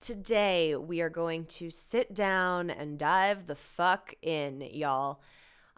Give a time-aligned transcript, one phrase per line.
[0.00, 5.20] Today, we are going to sit down and dive the fuck in, y'all.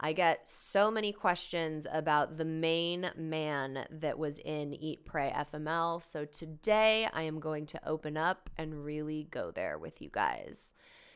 [0.00, 6.02] I get so many questions about the main man that was in Eat, Pray FML.
[6.02, 10.74] So today, I am going to open up and really go there with you guys.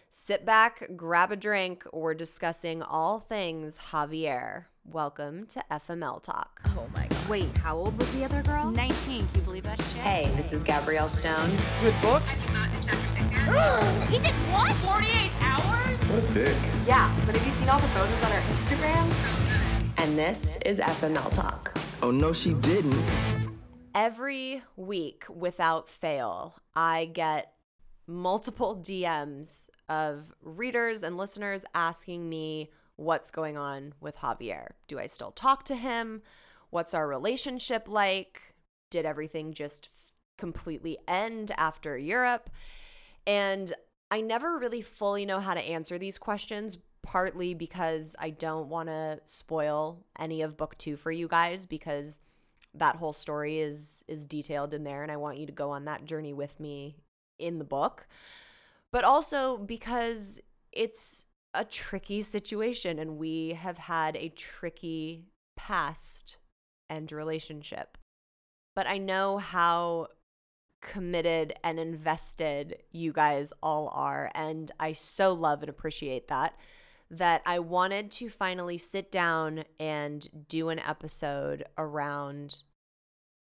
[0.09, 1.85] Sit back, grab a drink.
[1.93, 4.67] We're discussing all things Javier.
[4.91, 6.61] Welcome to FML Talk.
[6.77, 7.29] Oh my god.
[7.29, 8.71] Wait, how old was the other girl?
[8.73, 9.21] 19.
[9.21, 10.01] Can you believe that shit?
[10.03, 11.51] Hey, this is Gabrielle Stone.
[11.81, 12.23] Good book?
[14.11, 14.73] He did what?
[14.77, 15.99] 48 hours?
[16.11, 16.57] What a dick.
[16.85, 19.99] Yeah, but have you seen all the photos on her Instagram?
[19.99, 21.79] And this is FML Talk.
[22.03, 23.03] Oh, no, she didn't.
[23.95, 27.55] Every week, without fail, I get
[28.09, 32.71] multiple DMs of readers and listeners asking me
[33.03, 34.69] what's going on with Javier.
[34.87, 36.23] Do I still talk to him?
[36.71, 38.55] What's our relationship like?
[38.91, 42.49] Did everything just f- completely end after Europe?
[43.27, 43.73] And
[44.11, 48.89] I never really fully know how to answer these questions, partly because I don't want
[48.89, 52.21] to spoil any of book 2 for you guys because
[52.75, 55.85] that whole story is is detailed in there and I want you to go on
[55.85, 56.97] that journey with me
[57.39, 58.07] in the book.
[58.91, 60.41] But also because
[60.73, 66.37] it's a tricky situation and we have had a tricky past
[66.89, 67.99] and relationship.
[68.75, 70.09] But I know how
[70.81, 76.57] committed and invested you guys all are and I so love and appreciate that
[77.13, 82.63] that I wanted to finally sit down and do an episode around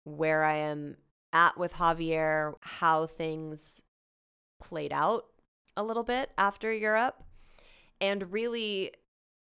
[0.04, 0.98] where I am
[1.32, 3.82] at with Javier, how things
[4.60, 5.24] played out
[5.74, 7.22] a little bit after Europe,
[8.00, 8.92] and really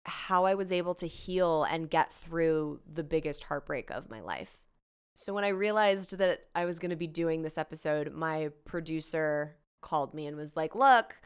[0.04, 4.64] how I was able to heal and get through the biggest heartbreak of my life.
[5.14, 9.56] So, when I realized that I was going to be doing this episode, my producer
[9.80, 11.16] called me and was like, Look,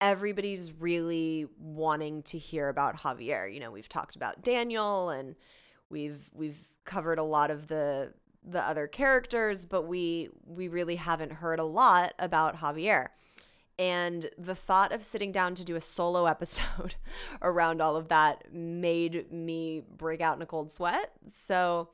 [0.00, 3.52] everybody's really wanting to hear about Javier.
[3.52, 5.34] You know, we've talked about Daniel and
[5.90, 8.12] we've we've covered a lot of the
[8.46, 13.08] the other characters, but we we really haven't heard a lot about Javier.
[13.78, 16.94] And the thought of sitting down to do a solo episode
[17.42, 21.12] around all of that made me break out in a cold sweat.
[21.28, 21.90] So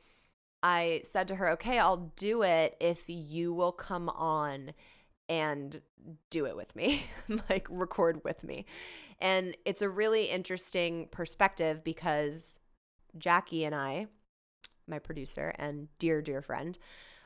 [0.62, 4.72] I said to her, "Okay, I'll do it if you will come on
[5.28, 5.80] and
[6.28, 7.04] do it with me,
[7.48, 8.66] like record with me."
[9.20, 12.58] And it's a really interesting perspective because
[13.18, 14.06] Jackie and I
[14.90, 16.76] my producer and dear, dear friend,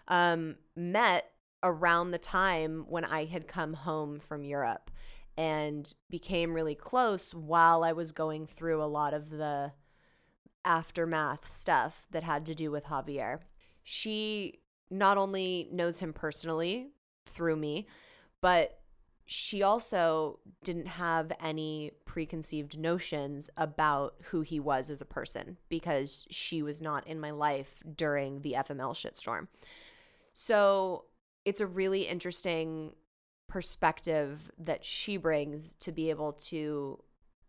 [0.07, 1.31] um, met
[1.65, 4.91] around the time when I had come home from Europe
[5.37, 9.73] and became really close while I was going through a lot of the
[10.65, 13.41] aftermath stuff that had to do with Javier.
[13.83, 14.61] She
[14.91, 16.91] not only knows him personally
[17.27, 17.89] through me,
[18.41, 18.79] but
[19.27, 26.27] she also didn't have any preconceived notions about who he was as a person because
[26.31, 29.49] she was not in my life during the FML shitstorm.
[30.35, 31.07] So
[31.45, 32.93] it's a really interesting
[33.49, 36.99] perspective that she brings to be able to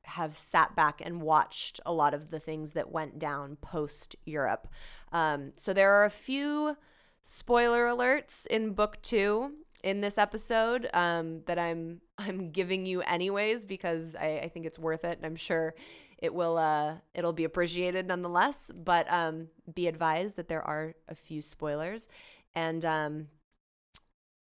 [0.04, 4.68] have sat back and watched a lot of the things that went down post Europe.
[5.12, 6.78] Um, so there are a few
[7.24, 9.52] spoiler alerts in book two
[9.84, 14.80] in this episode um, that I'm I'm giving you anyways because I, I think it's
[14.80, 15.76] worth it and I'm sure
[16.18, 18.72] it will uh it'll be appreciated nonetheless.
[18.76, 22.08] But um, be advised that there are a few spoilers
[22.56, 23.28] and um,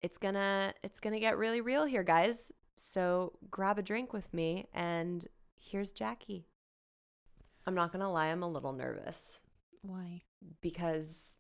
[0.06, 2.52] it's gonna it's gonna get really real here, guys.
[2.78, 5.28] So grab a drink with me and
[5.58, 6.46] here's Jackie.
[7.66, 9.42] I'm not gonna lie, I'm a little nervous
[9.82, 10.22] Why?
[10.62, 11.38] because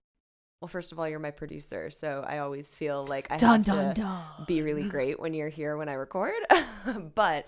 [0.59, 3.65] well, first of all, you're my producer, so I always feel like I Dun, have
[3.65, 4.23] dun, to dun.
[4.47, 6.33] be really great when you're here when I record.
[7.13, 7.47] but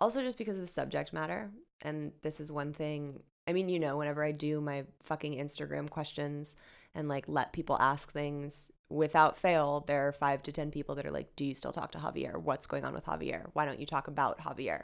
[0.00, 1.50] also just because of the subject matter,
[1.82, 3.20] and this is one thing.
[3.46, 6.56] I mean, you know, whenever I do my fucking Instagram questions
[6.94, 11.06] and like let people ask things, without fail, there are five to ten people that
[11.06, 12.36] are like, "Do you still talk to Javier?
[12.36, 13.46] What's going on with Javier?
[13.54, 14.82] Why don't you talk about Javier?"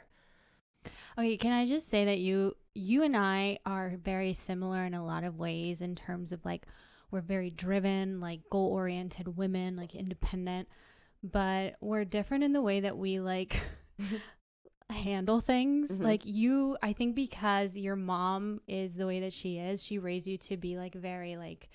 [1.17, 5.05] Okay, can I just say that you you and I are very similar in a
[5.05, 6.65] lot of ways in terms of like
[7.11, 10.67] we're very driven, like goal oriented women, like independent.
[11.23, 13.59] but we're different in the way that we like
[14.89, 15.89] handle things.
[15.89, 16.01] Mhm.
[16.03, 20.27] Like you, I think because your mom is the way that she is, she raised
[20.27, 21.69] you to be like very like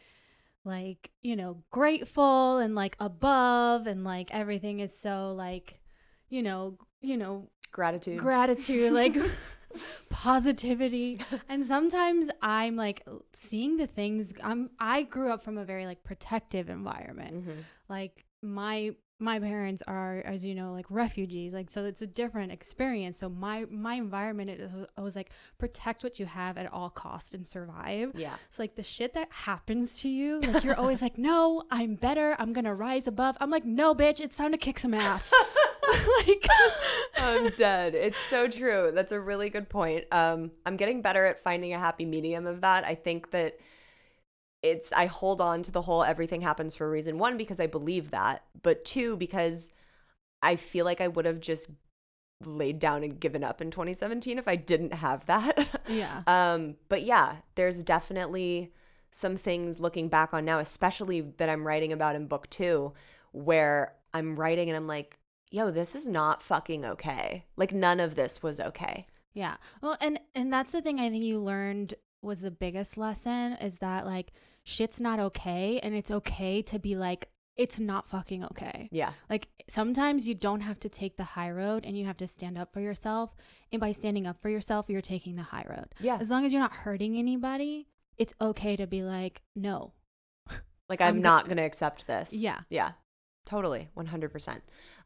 [0.65, 5.81] like, you know, grateful and like above and like everything is so like,
[6.29, 8.19] you know, you know, Gratitude.
[8.19, 9.17] gratitude, like
[10.11, 11.19] positivity.
[11.49, 16.05] And sometimes I'm like seeing the things I'm I grew up from a very like
[16.05, 17.47] protective environment.
[17.47, 17.57] Mhm.
[17.89, 22.51] Like my my parents are as you know like refugees like so it's a different
[22.53, 26.73] experience so my my environment it is I was like protect what you have at
[26.73, 28.35] all cost and survive Yeah.
[28.51, 32.35] so like the shit that happens to you like you're always like no i'm better
[32.39, 35.33] i'm gonna rise above i'm like no bitch it's time to kick some ass
[36.27, 36.47] like
[37.19, 37.95] I'm dead.
[37.95, 38.91] It's so true.
[38.95, 40.05] That's a really good point.
[40.11, 42.85] Um, I'm getting better at finding a happy medium of that.
[42.85, 43.59] I think that
[44.63, 47.19] it's I hold on to the whole everything happens for a reason.
[47.19, 49.73] One, because I believe that, but two, because
[50.43, 51.71] I feel like I would have just
[52.45, 55.83] laid down and given up in 2017 if I didn't have that.
[55.89, 58.73] yeah Um, but yeah, there's definitely
[59.11, 62.93] some things looking back on now, especially that I'm writing about in book two,
[63.33, 65.19] where I'm writing and I'm like,
[65.51, 67.45] yo, this is not fucking okay.
[67.57, 69.07] Like none of this was okay.
[69.35, 69.57] Yeah.
[69.81, 73.77] Well, and and that's the thing I think you learned was the biggest lesson is
[73.77, 74.33] that like
[74.65, 78.89] shit's not okay and it's okay to be like it's not fucking okay.
[78.91, 79.13] Yeah.
[79.29, 82.57] Like sometimes you don't have to take the high road and you have to stand
[82.57, 83.35] up for yourself.
[83.71, 85.89] And by standing up for yourself, you're taking the high road.
[86.01, 86.17] Yeah.
[86.19, 89.93] As long as you're not hurting anybody, it's okay to be like, no.
[90.89, 92.35] Like I'm, I'm not gonna accept this.
[92.35, 92.61] Yeah.
[92.69, 92.93] Yeah.
[93.47, 93.89] Totally.
[93.97, 94.61] 100%.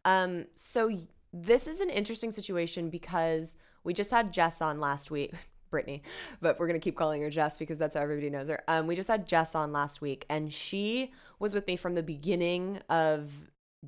[0.05, 0.91] Um, so
[1.33, 5.33] this is an interesting situation because we just had Jess on last week.
[5.71, 6.03] Brittany,
[6.41, 8.63] but we're gonna keep calling her Jess because that's how everybody knows her.
[8.69, 12.03] Um, we just had Jess on last week, and she was with me from the
[12.03, 13.31] beginning of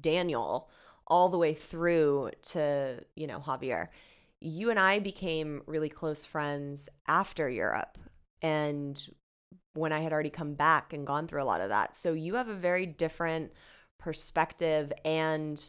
[0.00, 0.68] Daniel
[1.06, 3.88] all the way through to you know Javier.
[4.40, 7.98] You and I became really close friends after Europe,
[8.42, 9.00] and
[9.74, 11.96] when I had already come back and gone through a lot of that.
[11.96, 13.52] So you have a very different
[13.98, 15.62] perspective and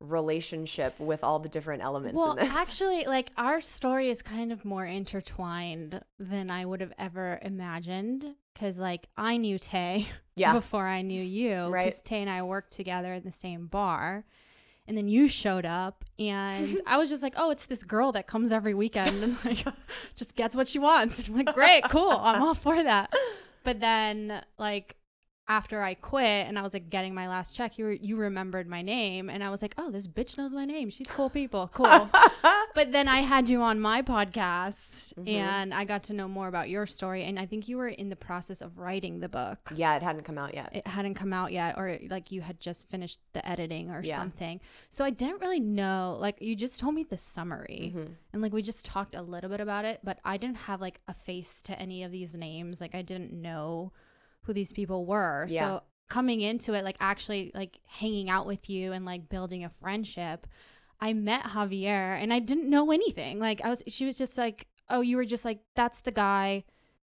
[0.00, 2.50] relationship with all the different elements Well, in this.
[2.54, 8.34] actually, like our story is kind of more intertwined than I would have ever imagined.
[8.58, 10.06] Cause like I knew Tay
[10.36, 10.52] Yeah.
[10.54, 11.66] before I knew you.
[11.66, 11.86] Right.
[11.86, 14.24] Because Tay and I worked together in the same bar.
[14.88, 18.26] And then you showed up and I was just like, oh, it's this girl that
[18.28, 19.64] comes every weekend and like
[20.14, 21.18] just gets what she wants.
[21.18, 22.10] And I'm like, great, cool.
[22.12, 23.12] I'm all for that.
[23.64, 24.96] But then like
[25.48, 28.66] after I quit and I was like getting my last check, you were, you remembered
[28.68, 30.90] my name and I was like, oh, this bitch knows my name.
[30.90, 31.70] She's cool people.
[31.72, 32.10] Cool.
[32.74, 34.74] but then I had you on my podcast
[35.16, 35.28] Mhm.
[35.28, 38.08] and I got to know more about your story and I think you were in
[38.08, 39.58] the process of writing the book.
[39.74, 40.70] yeah, it hadn't come out yet.
[40.74, 44.16] It hadn't come out yet or like you had just finished the editing or Yeah.
[44.16, 44.60] something.
[44.90, 48.14] So I didn't really know like you just told me the summary Mhm.
[48.32, 51.00] and like we just talked a little bit about it, but I didn't have like
[51.08, 52.80] a face to any of these names.
[52.80, 53.92] Like I didn't know
[54.46, 55.46] who these people were.
[55.48, 55.66] Yeah.
[55.78, 59.68] So coming into it, like actually like hanging out with you and like building a
[59.68, 60.46] friendship,
[61.00, 63.38] I met Javier and I didn't know anything.
[63.40, 66.64] Like I was, she was just like, oh, you were just like, that's the guy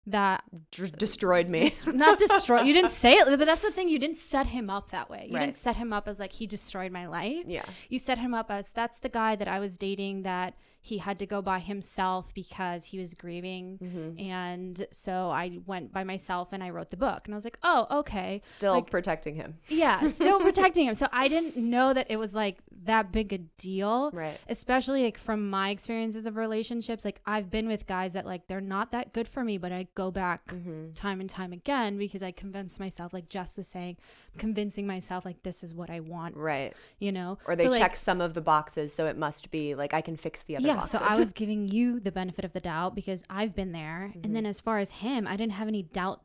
[0.08, 0.42] that
[0.72, 1.74] D- destroyed me.
[1.86, 2.62] Not destroy.
[2.62, 3.90] You didn't say it, but that's the thing.
[3.90, 5.28] You didn't set him up that way.
[5.30, 5.46] You Right.
[5.48, 7.44] didn't set him up as like he destroyed my life.
[7.46, 7.66] yeah.
[7.90, 10.54] You set him up as that's the guy that I was dating that
[10.88, 13.78] he had to go by himself because he was grieving.
[13.84, 14.22] Mhm.
[14.26, 17.22] And so I went by myself and I wrote the book.
[17.26, 18.40] And I was like, oh, okay.
[18.44, 19.58] Still Like- protecting him.
[19.68, 20.96] Yeah, still protecting him.
[20.96, 24.12] So I didn't know that it was like that big a deal.
[24.12, 24.40] Right.
[24.48, 27.04] Especially like from my experiences of relationships.
[27.04, 29.88] Like I've been with guys that like they're not that good for me, but I
[29.96, 30.96] go back Mhm.
[30.96, 33.98] time and time again because I convince myself, like Jess was saying,
[34.38, 36.36] convincing myself like this is what I want.
[36.38, 36.74] Right.
[37.00, 37.38] You know?
[37.46, 40.02] Or they So, like, check some of the boxes, so it must be like I
[40.02, 41.00] can fix the other yeah, boxes.
[41.00, 44.14] so I was giving you the benefit of the doubt because I've been there.
[44.16, 44.26] Mhm.
[44.26, 46.22] And then as far as him, I didn't have any doubt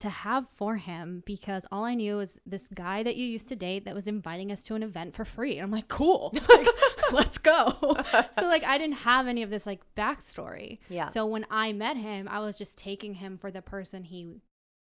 [0.00, 3.54] to have for him because all I knew was this guy that you used to
[3.56, 5.58] date that was inviting us to an event for free.
[5.58, 6.66] And I'm like, cool, like,
[7.12, 7.76] let's go.
[8.38, 10.78] so like I didn't have any of this like backstory.
[10.88, 11.06] Yeah.
[11.08, 14.40] So when I met him, I was just taking him for the person he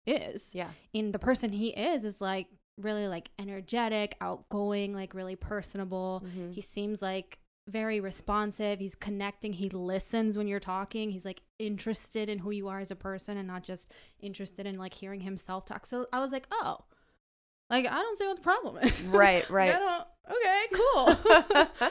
[0.07, 0.55] is.
[0.55, 0.69] yeah.
[0.95, 6.23] And the person he is is like really like energetic, outgoing, like really personable.
[6.27, 6.53] Mhm.
[6.53, 8.79] He seems like very responsive.
[8.79, 9.53] He's connecting.
[9.53, 11.11] He listens when you're talking.
[11.11, 14.79] He's like interested in who you are as a person and not just interested in
[14.79, 15.87] like hearing himself talk.
[15.87, 16.79] So I was like, oh,
[17.71, 19.03] like I don't see what the problem is.
[19.05, 19.75] Right, right.
[19.75, 20.07] I don't.
[20.29, 21.91] Okay, cool.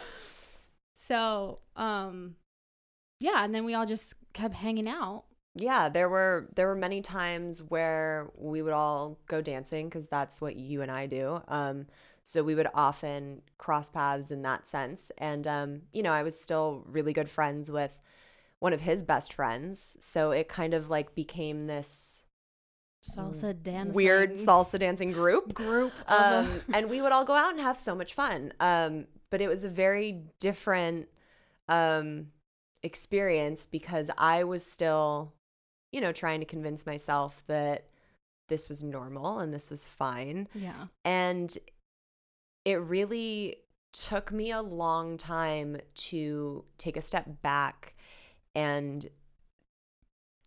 [1.08, 2.36] so, um,
[3.20, 5.24] yeah, and then we all just kept hanging out.
[5.58, 10.42] yeah there were there were many times where we would all go dancing because that's
[10.42, 11.86] what you and i do um
[12.26, 15.12] So we would often cross paths in that sense.
[15.20, 18.00] And, um, you know, I was still really good friends with
[18.60, 19.96] one of his best friends.
[20.00, 22.26] So it kind of like became this
[23.08, 23.94] Salsa dancing.
[23.94, 25.54] weird salsa dancing group.
[25.54, 25.94] group.
[26.08, 28.54] Um, and we would all go out and have so much fun.
[28.60, 31.08] Um, but it was a very different
[31.70, 32.32] um,
[32.82, 35.32] experience because I was still,
[35.92, 37.86] you know, trying to convince myself that
[38.48, 40.48] this was normal and this was fine.
[40.56, 40.88] yeah.
[41.04, 41.56] And
[42.66, 43.58] it really
[43.94, 47.96] took me a long time to take a step back
[48.54, 49.08] and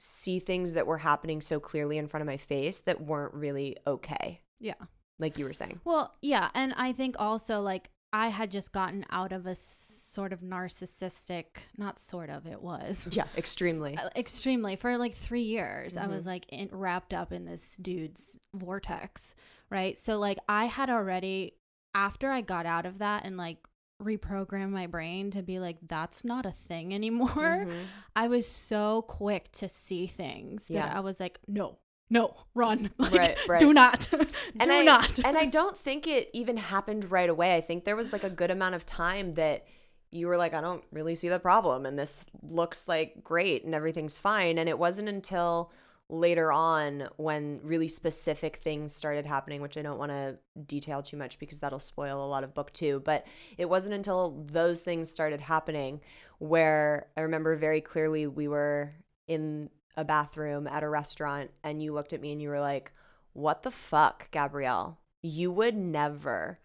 [0.00, 3.76] see things that were happening so clearly in front of my face that weren't really
[3.86, 4.74] okay, Yeah.
[5.18, 5.80] like you were saying.
[5.84, 10.32] Well, yeah, and I think also like I had just gotten out of a sort
[10.32, 11.44] of narcissistic,
[11.76, 13.06] not sort of, it was.
[13.10, 13.98] Yeah, extremely.
[14.16, 16.10] Extremely for like three years, I Mhm.
[16.10, 19.34] was like in, wrapped up in this dude's vortex,
[19.68, 19.98] right?
[19.98, 21.54] So like I had already
[21.98, 23.58] after I got out of that and like
[24.02, 27.66] reprogrammed my brain to be like that's not a thing anymore.
[27.66, 27.84] Mhm.
[28.14, 30.92] I was so quick to see things that Yeah.
[30.96, 31.78] I was like, no,
[32.08, 33.60] no, run, like, Right, right.
[33.60, 34.24] do not, do
[34.60, 35.18] and I, not.
[35.24, 37.56] and I don't think it even happened right away.
[37.56, 39.66] I think there was like a good amount of time that
[40.10, 43.74] you were like, I don't really see the problem, and this looks like great and
[43.74, 44.56] everything's fine.
[44.58, 45.70] And it wasn't until
[46.10, 51.16] later on when really specific things started happening, which I don't want to detail too
[51.16, 53.00] much because that'll spoil a lot of book two.
[53.04, 53.26] But
[53.58, 56.00] it wasn't until those things started happening
[56.38, 58.94] where I remember very clearly we were
[59.26, 62.92] in a bathroom at a restaurant and you looked at me and you were like,
[63.34, 64.98] What the fuck, Gabrielle?
[65.22, 66.58] You would never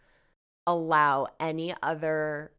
[0.65, 2.52] allow any other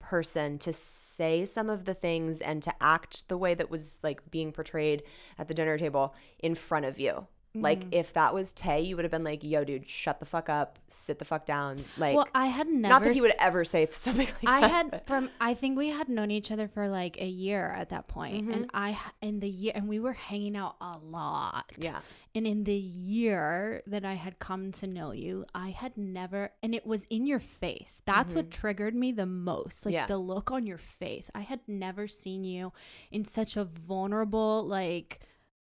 [0.00, 4.30] person to say some of the things and to act the way that was like
[4.30, 5.02] being portrayed
[5.38, 7.26] at the dinner table in front of you.
[7.52, 7.88] Like Mm.
[7.92, 10.78] if that was Tay, you would have been like, "Yo, dude, shut the fuck up,
[10.88, 12.92] sit the fuck down." Like, well, I had never.
[12.92, 14.64] not that he would ever say something like I that.
[14.64, 17.66] I had but- from I think we had known each other for like a year
[17.76, 18.52] at that point, Mm-hmm.
[18.52, 21.72] and I in the year and we were hanging out a lot.
[21.76, 21.98] yeah,
[22.36, 26.72] And in the year that I had come to know you, I had never and
[26.74, 28.00] it was in your face.
[28.06, 29.84] That's what triggered me the most.
[29.84, 30.00] Like Mm-hmm.
[30.02, 30.06] Yeah.
[30.06, 31.30] the look on your face.
[31.34, 32.72] I had never seen you
[33.10, 35.18] in such a vulnerable like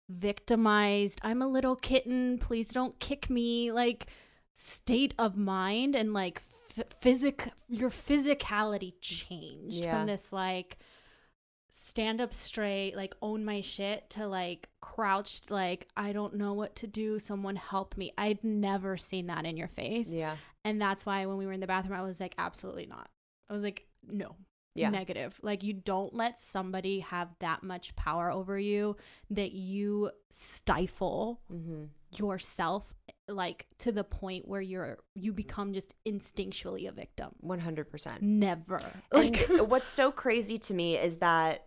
[0.09, 4.07] victimized, I'm a little kitten, please don't kick me like
[4.55, 6.41] state of mind and like
[6.77, 9.97] f- physic your physicality changed Yeah.
[9.97, 10.77] from this like
[11.71, 16.75] stand up straight, like own my shit to like crouched, like I don't know what
[16.77, 17.19] to do.
[17.19, 18.11] Someone help me.
[18.17, 20.07] I'd never seen that in your face.
[20.09, 23.09] yeah, And that's why when we were in the bathroom, I was like, absolutely not.
[23.49, 24.35] I was like, no.
[24.75, 24.89] Yeah.
[24.89, 25.37] Negative.
[25.41, 28.95] Like you don't let somebody have that much power over you
[29.31, 31.85] that you stifle hmm
[32.17, 32.91] yourself
[33.27, 37.29] like to the point where you're you become just instinctually a victim.
[37.39, 38.21] one hundred percent.
[38.21, 38.79] Never.
[39.11, 41.65] And Like what's so crazy to me is that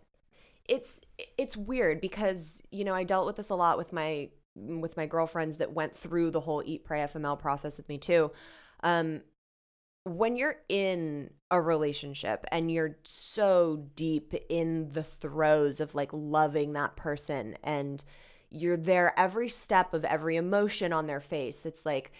[0.67, 1.01] it's
[1.37, 5.05] it's weird because you know I dealt with this a lot with my with my
[5.05, 8.31] girlfriends that went through the whole eat pray FML process with me too.
[8.83, 9.21] Um,
[10.05, 16.73] when you're in a relationship and you're so deep in the throes of like loving
[16.73, 18.03] that person and
[18.49, 22.11] you're there every step of every emotion on their face it's like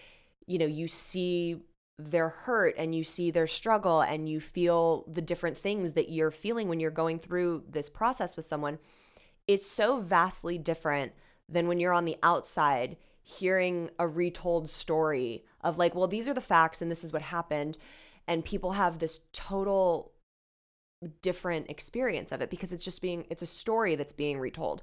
[0.46, 1.56] you know you see
[1.98, 6.30] their hurt and you see their struggle and you feel the different things that you're
[6.30, 8.78] feeling when you're going through this process with someone
[9.46, 11.12] it's so vastly different
[11.48, 16.34] than when you're on the outside hearing a retold story of like well these are
[16.34, 17.78] the facts and this is what happened
[18.28, 20.12] and people have this total
[21.22, 24.82] different experience of it because it's just being it's a story that's being retold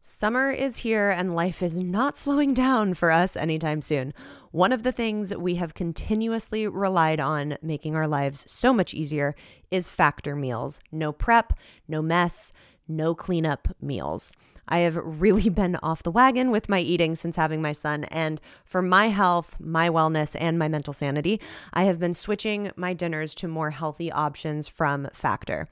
[0.00, 4.14] Summer is here and life is not slowing down for us anytime soon.
[4.52, 9.34] One of the things we have continuously relied on making our lives so much easier
[9.72, 10.78] is factor meals.
[10.92, 11.52] No prep,
[11.88, 12.52] no mess,
[12.86, 14.32] no cleanup meals.
[14.68, 18.40] I have really been off the wagon with my eating since having my son, and
[18.64, 21.40] for my health, my wellness, and my mental sanity,
[21.72, 25.68] I have been switching my dinners to more healthy options from Factor.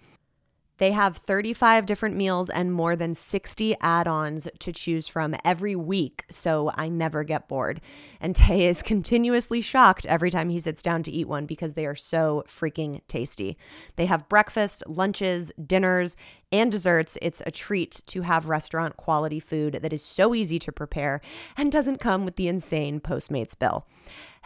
[0.79, 5.75] They have 35 different meals and more than 60 add ons to choose from every
[5.75, 7.81] week, so I never get bored.
[8.21, 11.87] And Tay is continuously shocked every time he sits down to eat one because they
[11.87, 13.57] are so freaking tasty.
[13.97, 16.17] They have breakfast, lunches, dinners,
[16.53, 17.19] and desserts.
[17.21, 21.21] It's a treat to have restaurant quality food that is so easy to prepare
[21.57, 23.87] and doesn't come with the insane Postmates bill.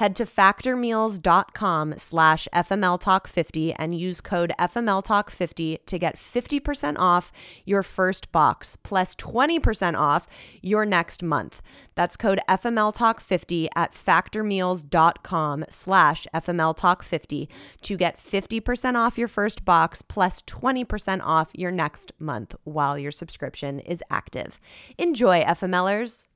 [0.00, 7.30] Head to factormeals.com slash FMLTalk50 and use code FMLTalk50 to get 50% off
[7.66, 10.26] your first box plus 20% off
[10.62, 11.60] your next month.
[11.96, 17.48] That's code FMLTalk50 at factormeals.com slash FMLTalk50
[17.82, 23.10] to get 50% off your first box plus 20% off your next month while your
[23.10, 24.60] subscription is active.
[24.98, 26.26] Enjoy, FMLers.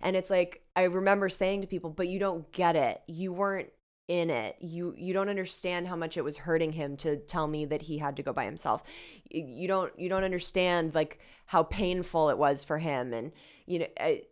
[0.00, 3.02] And it's like I remember saying to people, "But you don't get it.
[3.06, 3.70] You weren't
[4.10, 4.56] in it.
[4.60, 7.98] You you don't understand how much it was hurting him to tell me that he
[7.98, 8.82] had to go by himself.
[9.30, 13.30] You don't you don't understand like how painful it was for him and
[13.66, 14.22] you know I,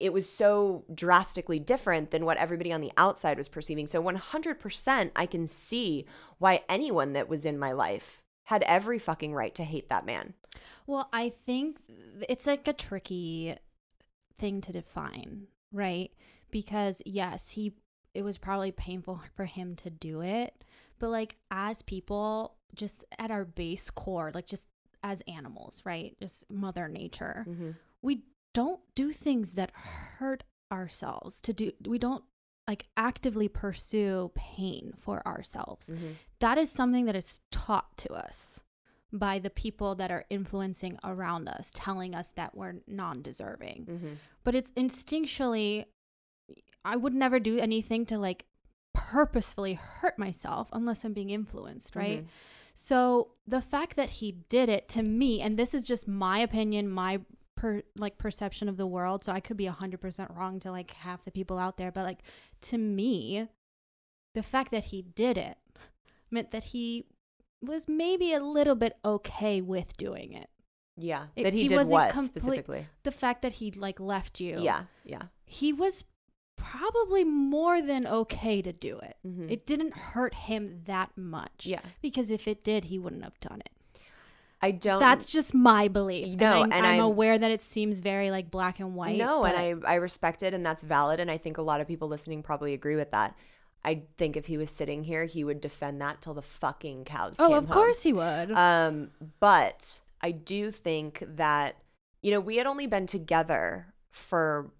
[0.00, 3.86] it was so drastically different than what everybody on the outside was perceiving.
[3.86, 6.04] So 100% I can see
[6.38, 10.34] why anyone that was in my life had every fucking right to hate that man.
[10.86, 11.78] Well, I think
[12.28, 13.56] it's like a tricky
[14.38, 16.10] thing to define, right?
[16.50, 17.74] Because yes, he
[18.14, 20.64] it was probably painful for him to do it,
[20.98, 24.66] but like as people just at our base core, like just
[25.02, 26.16] as animals, right?
[26.20, 27.46] Just mother nature.
[27.48, 27.70] Mm-hmm.
[28.02, 31.40] We don't do things that hurt ourselves.
[31.42, 32.24] To do we don't
[32.66, 35.90] like actively pursue pain for ourselves.
[36.40, 38.60] That is something that is taught to us
[39.12, 43.86] by the people that are influencing around us, telling us that we're non deserving.
[43.88, 44.14] Mm-hmm.
[44.42, 45.84] But it's instinctually,
[46.84, 48.44] I would never do anything to like
[48.92, 52.24] purposefully hurt myself unless I'm being influenced, right?
[52.24, 52.28] Mhm.
[52.74, 56.88] So the fact that he did it to me, and this is just my opinion,
[56.88, 57.20] my
[57.56, 60.90] per like perception of the world, so I could be hundred percent wrong to like
[60.92, 62.20] half the people out there, but like
[62.62, 63.48] to me,
[64.34, 65.56] the fact that he did it
[66.30, 67.04] meant that he
[67.62, 70.50] was maybe a little bit okay with doing it.
[70.96, 71.26] Yeah.
[71.36, 72.86] It- that he, he did what complete- specifically?
[73.04, 74.84] The fact that he like left you, Yeah.
[75.04, 75.22] Yeah.
[75.46, 76.04] he was
[76.56, 79.16] probably more than okay to do it.
[79.26, 79.50] Mhm.
[79.50, 81.66] It didn't hurt him that much.
[81.66, 81.80] Yeah.
[82.00, 83.70] Because if it did, he wouldn't have done it.
[84.64, 86.40] I don't That's just my belief.
[86.40, 89.18] No, and, I, and am I'm- aware that it seems very like black and white.
[89.18, 91.82] No, but and I I respect it and that's valid and I think a lot
[91.82, 93.36] of people listening probably agree with that.
[93.84, 97.36] I think if he was sitting here, he would defend that till the fucking cows
[97.38, 97.74] oh, of home.
[97.74, 98.52] course he would.
[98.52, 101.76] Um, but I do think that
[102.22, 104.72] you know we had only been together for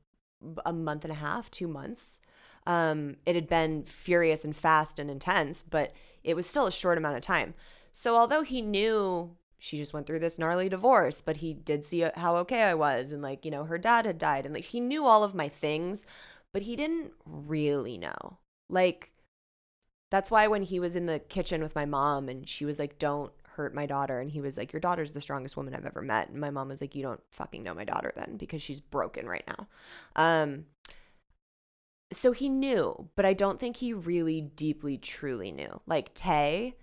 [0.65, 2.21] a month and a half, two months.
[2.67, 5.93] Um, it had been furious and fast and intense, but
[6.23, 7.53] it was still a short amount of time.
[7.93, 12.05] So although he knew she just went through this gnarly divorce, but he did see
[12.15, 14.81] how okay I was, and like you know her dad had died, and like he
[14.81, 16.05] knew all of my things,
[16.53, 18.39] but he didn't really know.
[18.69, 19.15] Like
[20.11, 23.01] that's why when he was in the kitchen with my mom and she was like,
[23.01, 24.21] Don't hurt my daughter.
[24.21, 26.29] And he was like, Your daughter's the strongest woman I've ever met.
[26.29, 29.27] And my mom was like, You don't fucking know my daughter then because she's broken
[29.27, 29.67] right now.
[30.15, 30.67] Um,
[32.13, 35.81] so he knew, but I don't think he really deeply, truly knew.
[35.87, 36.77] Like Tay,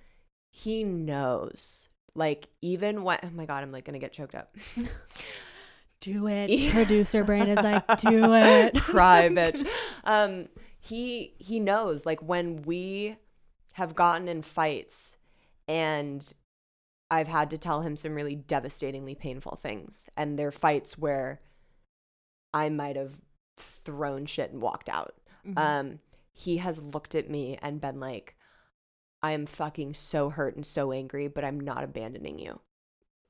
[0.49, 1.87] he knows.
[2.15, 4.55] Like even when, oh my God, I'm like gonna get choked up.
[6.01, 6.49] do it.
[6.49, 6.71] Yeah.
[6.73, 8.75] Producer brain is like, do it.
[8.81, 9.65] cry bitch
[10.03, 10.47] um
[10.79, 13.15] he he knows like when we
[13.73, 15.15] have gotten in fights
[15.67, 16.33] and
[17.11, 21.39] i've had to tell him some really devastatingly painful things and they're fights where
[22.53, 23.21] i might have
[23.57, 25.13] thrown shit and walked out
[25.47, 25.57] Mhm.
[25.57, 25.99] um
[26.33, 28.35] he has looked at me and been like
[29.23, 32.59] i am fucking so hurt and so angry but i'm not abandoning you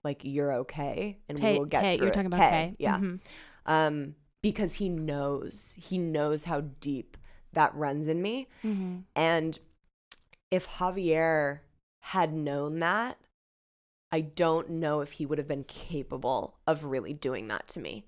[0.04, 2.16] like you're okay and Tay, we will get Tay, through you're it.
[2.16, 2.76] talking about Tay, Tay.
[2.80, 3.20] yeah Mhm.
[3.66, 7.18] um, because he knows he knows how deep
[7.54, 8.48] that runs in me.
[8.64, 9.04] Mhm.
[9.16, 9.60] And
[10.50, 11.60] if Javier
[12.00, 13.18] had known that,
[14.12, 18.06] I don't know if he would have been capable of really doing that to me.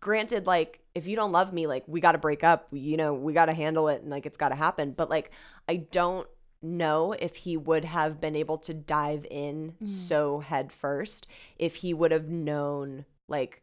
[0.00, 3.12] Granted, like, if you don't love me, like, we got to break up, you know,
[3.14, 4.92] we got to handle it and, like, it's got to happen.
[4.92, 5.30] But, like,
[5.68, 6.28] I don't
[6.64, 9.86] know if he would have been able to dive in Mm.
[9.86, 11.26] so head first
[11.58, 13.62] if he would have known, like,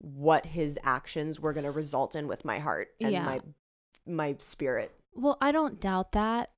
[0.00, 3.24] what his actions were going to result in with my heart and Yeah.
[3.24, 3.40] my
[4.08, 4.92] my spirit.
[5.14, 6.50] Well, I don't doubt that.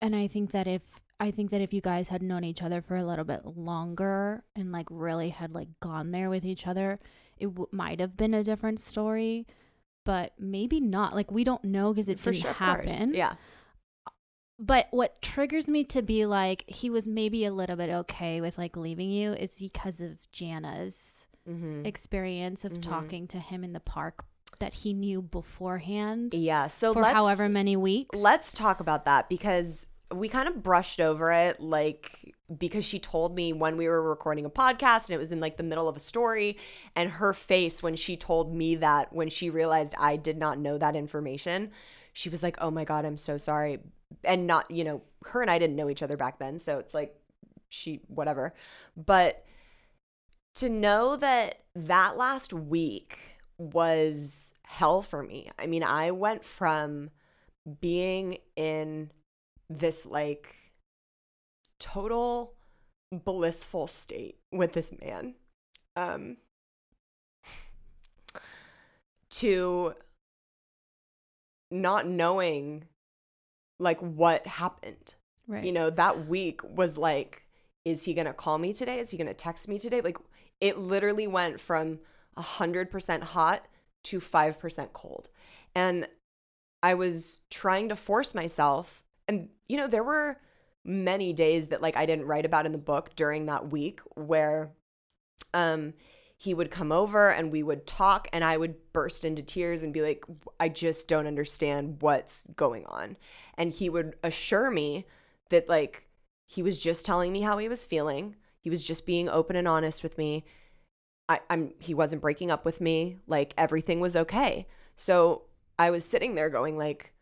[0.00, 0.82] And I think that if
[1.20, 4.42] I think that if you guys had known each other for a little bit longer
[4.56, 6.98] and like really had like gone there with each other,
[7.38, 9.46] it w- might have been a different story,
[10.04, 11.14] but maybe not.
[11.14, 13.14] Like we don't know because it For didn't sure, happen.
[13.14, 13.34] Yeah.
[14.64, 18.56] But what triggers me to be like he was maybe a little bit okay with
[18.58, 21.84] like leaving you is because of Jana's Mm-hmm.
[21.84, 22.82] experience of Mhm.
[22.82, 24.24] talking to him in the park
[24.60, 26.68] that he knew beforehand Yeah.
[26.68, 28.16] So for however many weeks.
[28.16, 33.34] let's talk about that because we kind of brushed over it like because she told
[33.34, 35.96] me when we were recording a podcast and it was in like the middle of
[35.96, 36.58] a story
[36.94, 40.78] and her face when she told me that when she realized I did not know
[40.78, 41.70] that information
[42.12, 43.80] she was like oh my god I'm so sorry
[44.24, 46.94] and not you know her and I didn't know each other back then so it's
[46.94, 47.14] like
[47.68, 48.54] she whatever.
[48.96, 49.44] But
[50.56, 53.18] to know that that last week
[53.58, 55.50] was hell for me.
[55.58, 57.10] I mean I went from
[57.80, 59.10] being in
[59.70, 60.56] this like
[61.78, 62.54] total
[63.12, 65.34] blissful state with this man
[65.96, 66.36] um
[69.30, 69.94] to
[71.70, 72.84] not knowing
[73.82, 75.14] like what happened?
[75.48, 75.64] Right.
[75.64, 77.42] you know that week was like
[77.84, 79.00] is he gonna call me today?
[79.00, 80.00] Is he gonna text me today?
[80.00, 80.16] Like
[80.60, 81.98] it literally went from
[82.38, 83.66] 100% hot
[84.04, 85.28] to 5% cold.
[85.74, 86.06] And
[86.82, 90.36] i was trying to force myself and you know there were
[90.84, 94.70] many days that like i didn't write about in the book during that week where
[95.54, 95.92] um
[96.42, 99.92] he would come over and we would talk and i would burst into tears and
[99.92, 100.24] be like
[100.58, 103.16] i just don't understand what's going on.
[103.56, 105.06] And he would assure me
[105.50, 106.08] that like
[106.48, 108.34] he was just telling me how he was feeling.
[108.60, 110.44] He was just being open and honest with me.
[111.28, 113.18] I, i'm he wasn't breaking up with me.
[113.28, 114.66] Like everything was okay.
[114.96, 115.42] So
[115.78, 117.12] i was sitting there going like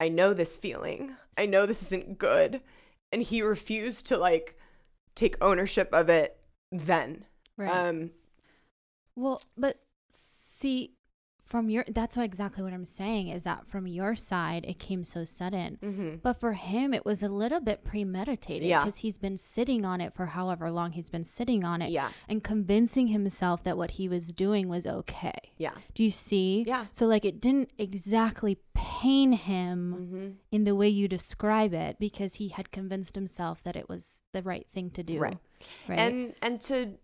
[0.00, 1.16] i know this feeling.
[1.38, 2.60] I know this isn't good.
[3.10, 4.58] And he refused to like
[5.14, 6.36] take ownership of it
[6.70, 7.24] then.
[7.56, 7.70] Right.
[7.70, 8.10] um
[9.16, 10.92] Well, but see,
[11.44, 15.04] from your that's what exactly what I'm saying is that from your side it came
[15.04, 15.78] so sudden.
[15.82, 16.22] mhm.
[16.22, 18.82] But for him it was a little bit premeditated Yeah.
[18.82, 22.10] because he's been sitting on it for however long he's been sitting on it yeah
[22.30, 25.34] and convincing himself that what he was doing was okay.
[25.58, 26.64] yeah Do you see?
[26.66, 26.86] Yeah.
[26.92, 30.28] So like it didn't exactly pain him mm-hmm.
[30.50, 34.42] in the way you describe it because he had convinced himself that it was the
[34.42, 35.18] right thing to do.
[35.18, 35.38] Right.
[35.88, 35.98] Right.
[35.98, 36.94] and and to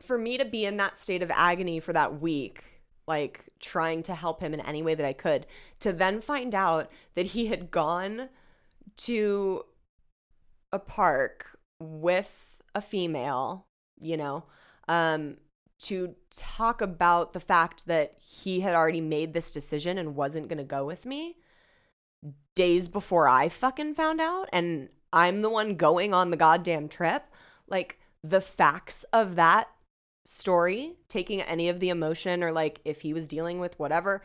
[0.00, 2.64] for me to be in that state of agony for that week
[3.06, 5.46] like trying to help him in any way that i could
[5.80, 8.28] to then find out that he had gone
[8.96, 9.62] to
[10.72, 13.66] a park with a female
[13.98, 14.44] you know
[14.88, 15.36] um
[15.78, 20.58] to talk about the fact that he had already made this decision and wasn't going
[20.58, 21.36] to go with me
[22.54, 27.24] days before I fucking found out and I'm the one going on the goddamn trip.
[27.68, 29.68] Like the facts of that
[30.26, 34.22] story, taking any of the emotion or like if he was dealing with whatever,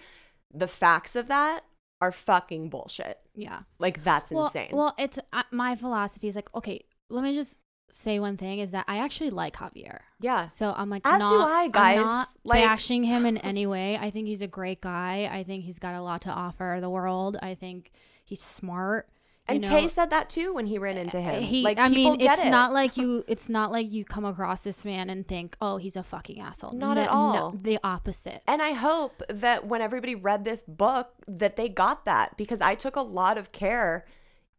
[0.54, 1.64] the facts of that
[2.02, 3.20] are fucking bullshit.
[3.36, 3.60] yeah.
[3.80, 4.70] Like that's well, insane.
[4.74, 7.58] Well, it's uh, my philosophy is like, okay, let me just
[7.92, 10.00] say one thing is that I actually like Javier.
[10.20, 10.48] yeah.
[10.48, 11.98] So I'm like, As not, do I, I'm guys.
[12.00, 13.98] not Like- bashing him in any way.
[13.98, 15.30] I think he's a great guy.
[15.32, 17.38] I think he's got a lot to offer the world.
[17.42, 17.92] I think
[18.26, 19.08] he's smart.
[19.52, 19.70] And know.
[19.70, 21.42] Tay said that too when he ran into him.
[21.44, 22.50] He, like I people mean, it's it.
[22.50, 23.24] not like you.
[23.28, 26.74] It's not like you come across this man and think, "Oh, he's a fucking asshole."
[26.74, 27.52] Not at all.
[27.54, 28.42] no, the opposite.
[28.48, 32.76] And I hope that when everybody read this book that they got that because I
[32.76, 34.06] took a lot of care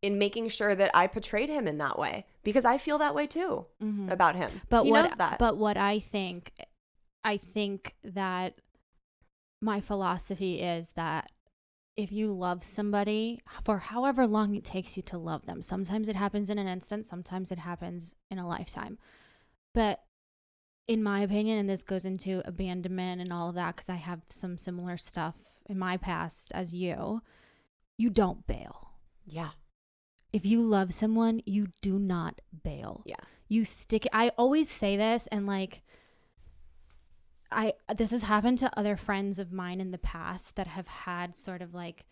[0.01, 3.27] in making sure that I portrayed him in that way because I feel that way
[3.29, 4.11] too Mhm.
[4.11, 4.51] about him.
[4.69, 5.17] But he what?
[5.39, 6.53] But what I think,
[7.23, 8.55] I think that
[9.61, 11.31] my philosophy is that
[11.97, 16.17] if you love somebody for however long it takes you to love them, sometimes it
[16.17, 18.99] happens in an instant, sometimes it happens in a lifetime.
[19.75, 20.03] But
[20.89, 24.21] in my opinion, and this goes into abandonment and all of that, because I have
[24.31, 25.35] some similar stuff
[25.67, 27.23] in my past as you,
[27.99, 28.91] you don't bail.
[29.27, 29.51] yeah.
[30.33, 33.17] If you love someone, you do not bail Yeah.
[33.49, 35.83] you stick i always say this and like
[37.53, 41.37] i this has happened to other friends of mine in the past that have had
[41.37, 42.05] sort of like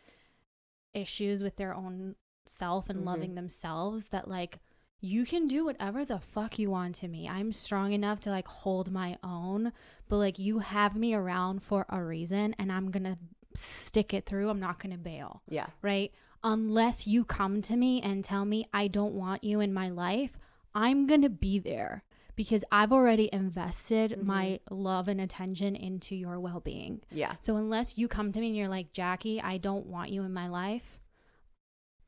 [0.95, 2.15] issues with their own
[2.47, 3.07] self and Mhm.
[3.07, 4.59] loving themselves that like
[5.01, 8.49] you can do whatever the fuck you want to me i'm strong enough to like
[8.49, 9.73] hold my own
[10.09, 13.17] but like you have me around for a reason and i'm gonna
[13.55, 15.67] stick it through i'm not gonna bail Yeah.
[15.83, 16.13] right?
[16.43, 20.39] Unless you come to me and tell me I don't want you in my life,
[20.75, 22.03] I'm going to be there
[22.41, 24.25] because I've already invested Mhm.
[24.25, 27.03] my love and attention into your well being.
[27.11, 27.35] Yeah.
[27.39, 30.33] So unless you come to me and you're like, Jackie, I don't want you in
[30.33, 30.99] my life,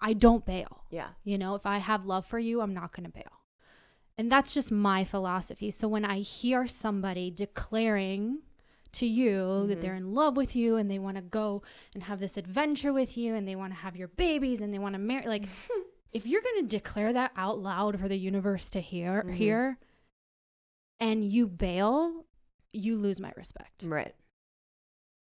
[0.00, 0.84] I don't bail.
[0.90, 1.08] Yeah.
[1.22, 3.40] You know, if I have love for you, I'm not going to bail.
[4.16, 5.70] And that's just my philosophy.
[5.70, 8.38] So when I hear somebody declaring
[8.92, 9.80] to you that Mhm.
[9.82, 13.18] they're in love with you and they want to go and have this adventure with
[13.18, 15.44] you and they want to have your babies and they want to marry, like,
[16.12, 19.34] if you're going to declare that out loud for the universe to hear, Mhm.
[19.34, 19.78] hear,
[21.06, 22.24] and you bail,
[22.72, 23.78] you lose my respect.
[23.84, 24.14] Right.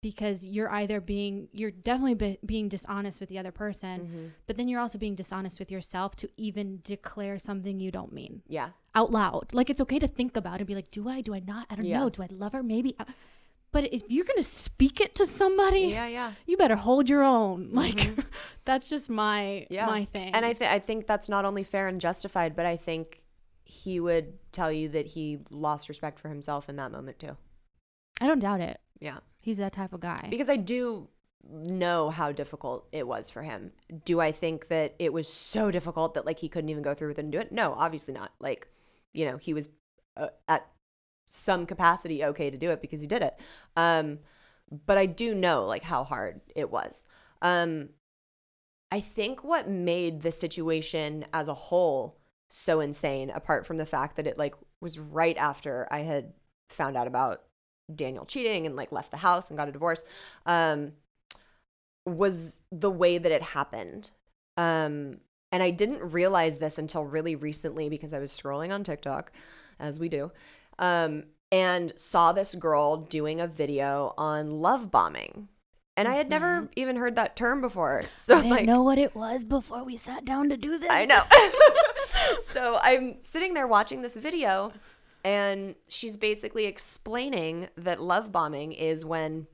[0.02, 4.26] because you're either being you're definitely be, being dishonest with the other person Mm-hmm.
[4.48, 8.42] but then you're also being dishonest with yourself to even declare something you don't mean
[8.48, 8.70] Yeah.
[8.96, 11.36] out loud like it's okay to think about it and be like do i do
[11.36, 12.00] i not i don't Yeah.
[12.00, 13.06] know do i love her maybe Uh,
[13.72, 16.32] but if you're gonna speak it to somebody Yeah, yeah.
[16.48, 18.02] you better hold your own like
[18.66, 19.86] that's just my Yeah.
[19.86, 22.76] my thing And I th- I think that's not only fair and justified, but I
[22.76, 23.21] think
[23.72, 27.38] he would tell you that he lost respect for himself in that moment too.
[28.20, 29.20] i don't doubt it Yeah.
[29.40, 31.08] he's that type of guy Because I do
[31.50, 33.72] know how difficult it was for him.
[34.06, 37.08] Do I think that it was so difficult that like he couldn't even go through
[37.08, 37.52] with it and do it?
[37.52, 38.32] No, obviously not.
[38.40, 38.68] Like,
[39.12, 39.68] you know, he was
[40.18, 40.68] uh, at
[41.26, 43.36] some capacity okay to do it because he did it.
[43.76, 44.20] Um
[44.86, 47.08] but I do know like how hard it was.
[47.42, 47.90] Um
[48.92, 52.21] I think what made the situation as a whole
[52.52, 56.34] so insane apart from the fact that it like was right after I had
[56.70, 57.44] found out about
[57.94, 60.04] Daniel cheating and like left the house and got a divorce
[60.46, 60.92] um
[62.06, 64.12] was the way that it happened.
[64.58, 65.20] Um
[65.54, 69.32] and I didn't realize this until really recently because I was scrolling on TikTok
[69.80, 70.32] as we do.
[70.78, 75.48] Um and saw this girl doing a video on love bombing.
[76.02, 78.06] And I had never even heard that term before.
[78.18, 80.90] So i didn't like know what it was before we sat down to do this
[80.92, 81.24] I know.
[82.52, 84.74] so I'm sitting there watching this video,
[85.24, 89.48] and she's basically explaining that love bombing is when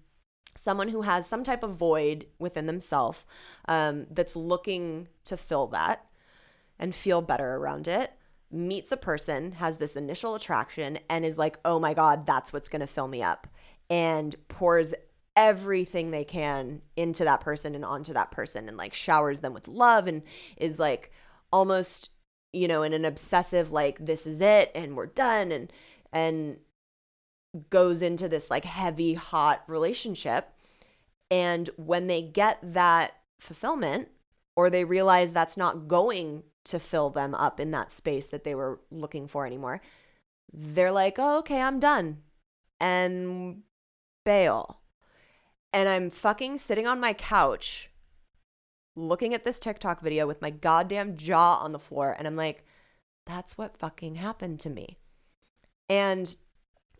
[0.55, 3.25] someone who has some type of void within themselves
[3.67, 6.05] um, that's looking to fill that
[6.79, 8.11] and feel better around it
[8.49, 12.69] meets a person has this initial attraction and is like oh my god that's what's
[12.69, 13.47] going to fill me up
[13.89, 14.93] and pours
[15.37, 19.69] everything they can into that person and onto that person and like showers them with
[19.69, 20.23] love and
[20.57, 21.11] is like
[21.53, 22.09] almost
[22.51, 25.71] you know in an obsessive like this is it and we're done and
[26.11, 26.57] and
[27.69, 30.53] goes into this like heavy hot relationship.
[31.29, 34.09] And when they get that fulfillment
[34.55, 38.55] or they realize that's not going to fill them up in that space that they
[38.55, 39.81] were looking for anymore
[40.51, 42.17] they're like oh okay i'm done.
[42.79, 43.63] And
[44.25, 44.76] bail
[45.77, 47.89] and i'm fucking sitting on my couch
[48.95, 52.65] looking at this TikTok video with my goddamn jaw on the floor and I'm like
[53.27, 54.97] that's what fucking happened to me.
[55.89, 56.35] And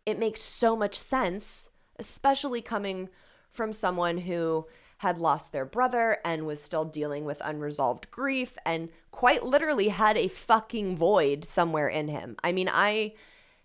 [0.06, 3.10] it makes so much sense, especially coming
[3.50, 4.68] from someone who
[5.00, 10.18] had lost their brother and was still dealing with unresolved grief and quite literally had
[10.18, 12.36] a fucking void somewhere in him.
[12.44, 13.13] I mean, I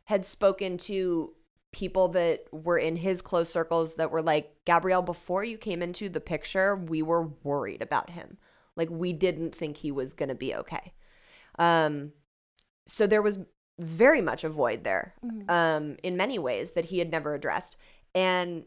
[0.05, 1.33] had spoken to
[1.73, 6.09] people that were in his close circles that were like, Gabrielle, before you came into
[6.09, 8.37] the picture, we were worried about him.
[8.77, 10.93] Like, we didn't think he was going to be okay.
[11.59, 12.13] Um,
[12.87, 13.39] so there was
[13.79, 15.15] very much a void there
[15.49, 17.77] um, in many ways that he had never addressed.
[18.15, 18.65] And,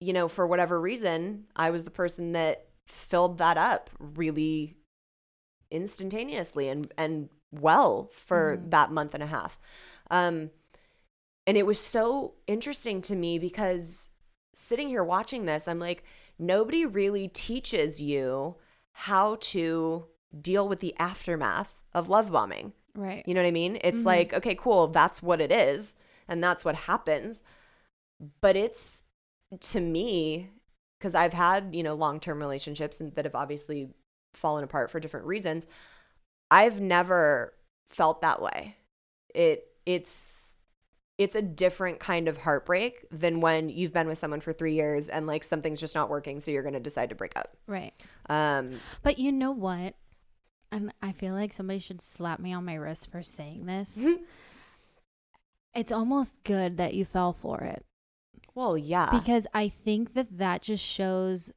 [0.00, 4.76] you know, for whatever reason, I was the person that filled that up really
[5.70, 9.58] instantaneously and, and well for that month and a half.
[10.10, 10.50] Um,
[11.46, 14.10] and it was so interesting to me because
[14.54, 16.04] sitting here watching this, I'm like,
[16.38, 18.56] nobody really teaches you
[18.92, 20.06] how to
[20.40, 22.72] deal with the aftermath of love bombing.
[22.94, 23.78] right You know what I mean?
[23.82, 24.06] It's Mhm.
[24.06, 25.96] like, okay, cool, that's what it is,
[26.28, 27.42] and that's what happens.
[28.40, 29.04] But it's
[29.60, 30.50] to me,
[30.98, 33.90] because I've had, you know, long term relationships and that have obviously
[34.34, 35.66] fallen apart for different reasons.
[36.50, 37.54] I've never
[37.90, 38.76] felt that way.
[39.34, 40.56] It it's
[41.18, 45.08] it's a different kind of heartbreak than when you've been with someone for three years
[45.08, 47.56] and like something's just not working, so you're gonna decide to break up.
[47.66, 47.92] right
[48.28, 49.94] Um, But you know what?
[50.70, 53.98] And I feel like somebody should slap me on my wrist for saying this.
[55.74, 57.84] it's almost good that you fell for it
[58.54, 61.50] well, yeah, because I think that that just shows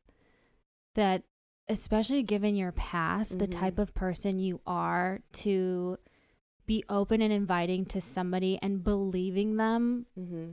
[0.93, 1.23] that,
[1.67, 3.51] especially given your past, the Mhm.
[3.51, 5.97] type of person you are to
[6.65, 10.51] be open and inviting to somebody and believing them, hmm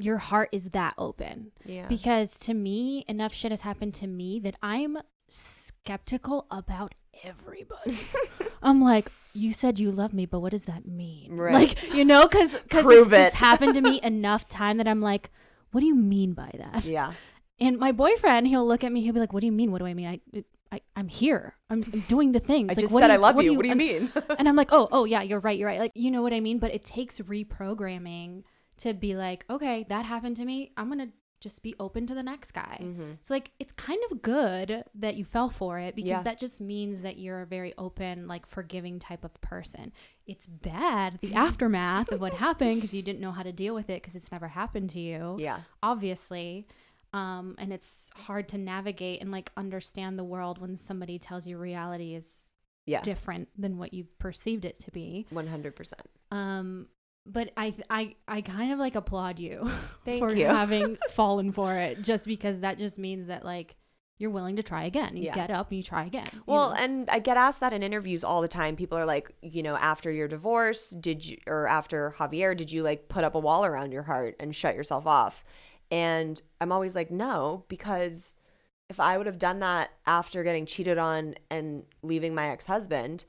[0.00, 1.50] your heart is that open.
[1.64, 4.96] yeah, Because to me, enough shit has happened to me that I'm
[5.28, 6.94] skeptical about
[7.24, 7.98] everybody.
[8.62, 11.36] I'm like, you said you love me, but what does that mean?
[11.36, 11.52] Right.
[11.52, 13.16] Like, you know, because because it's it.
[13.16, 15.30] just happened to me enough time that I'm like,
[15.72, 16.84] what do you mean by that?
[16.84, 17.14] yeah.
[17.60, 19.72] And my boyfriend, he'll look at me, he'll be like, what do you mean?
[19.72, 20.06] What do I mean?
[20.06, 21.54] I, I I'm here.
[21.70, 22.68] I'm, I'm doing the things.
[22.68, 23.50] I Like, just what said do I love you.
[23.52, 24.12] do What do you and- mean?
[24.38, 25.78] and I'm like, oh, oh yeah, you're right, you're right.
[25.80, 26.58] Like, you know what I mean?
[26.58, 28.42] But it takes reprogramming
[28.78, 30.72] to be like, okay, that happened to me.
[30.76, 31.08] I'm gonna
[31.40, 32.78] just be open to the next guy.
[32.82, 33.16] Mhm.
[33.20, 36.22] So like, it's kind of good that you fell for it because Yeah.
[36.24, 39.92] that just means that you're a very open, like forgiving type of person.
[40.26, 43.88] It's bad the aftermath of what happened because you didn't know how to deal with
[43.88, 45.60] it because it's never happened to you Yeah.
[45.80, 46.66] obviously
[47.12, 51.56] Um, and it's hard to navigate and like understand the world when somebody tells you
[51.56, 52.44] reality is
[52.86, 53.00] Yeah.
[53.02, 55.26] different than what you've perceived it to be.
[55.32, 55.92] 100%.
[56.30, 56.88] Um,
[57.24, 59.70] but I I I kind of like applaud you
[60.04, 60.46] Thank for you.
[60.46, 63.76] having fallen for it, just because that just means that like
[64.20, 65.16] you're willing to try again.
[65.16, 65.34] You Yeah.
[65.34, 66.26] get up and you try again.
[66.32, 66.76] you Well, know?
[66.76, 68.74] and I get asked that in interviews all the time.
[68.76, 72.82] People are like, you know, after your divorce, did you, or after Javier, did you
[72.82, 75.44] like put up a wall around your heart and shut yourself off?
[75.90, 78.36] And I'm always like, no, because
[78.90, 83.24] if I would have done that after getting cheated on and leaving my ex husband,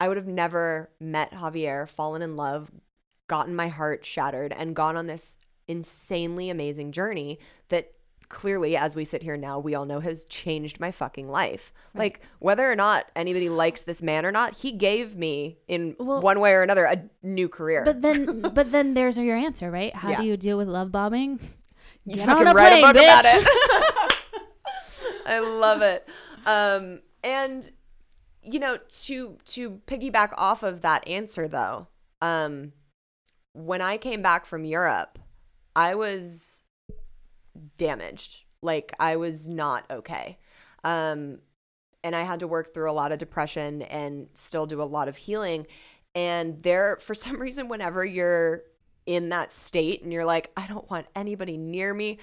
[0.00, 2.70] I would have never met Javier, fallen in love,
[3.28, 7.92] gotten my heart shattered, and gone on this insanely amazing journey that
[8.28, 11.72] clearly, as we sit here now, we all know has changed my fucking life.
[11.94, 16.20] Like, whether or not anybody likes this man or not, he gave me, in Well-
[16.20, 17.84] one way or another, a new career.
[17.84, 19.94] but then but then there's your answer, right?
[19.94, 20.20] How Yeah.
[20.20, 21.38] do you deal with love bombing?
[22.06, 23.48] You Get fucking write plane, a book about it.
[25.26, 26.06] I love it.
[26.46, 27.70] Um, and
[28.42, 31.88] you know, to to piggyback off of that answer though,
[32.22, 32.72] um,
[33.52, 35.18] when I came back from Europe,
[35.74, 36.62] I was
[37.76, 38.44] damaged.
[38.62, 40.38] Like I was not okay.
[40.84, 41.38] Um,
[42.04, 45.08] and I had to work through a lot of depression and still do a lot
[45.08, 45.66] of healing.
[46.14, 48.62] And there, for some reason, whenever you're
[49.06, 52.18] in that state and you're like, I don't want anybody near me,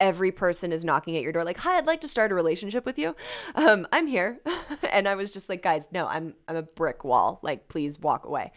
[0.00, 2.86] every person is knocking at your door like, "Hi, I'd like to start a relationship
[2.86, 3.14] with you.
[3.54, 4.40] Um, I'm here."
[4.90, 7.38] and I was just like, "Guys, no, I'm I'm a brick wall.
[7.42, 8.52] Like, please walk away."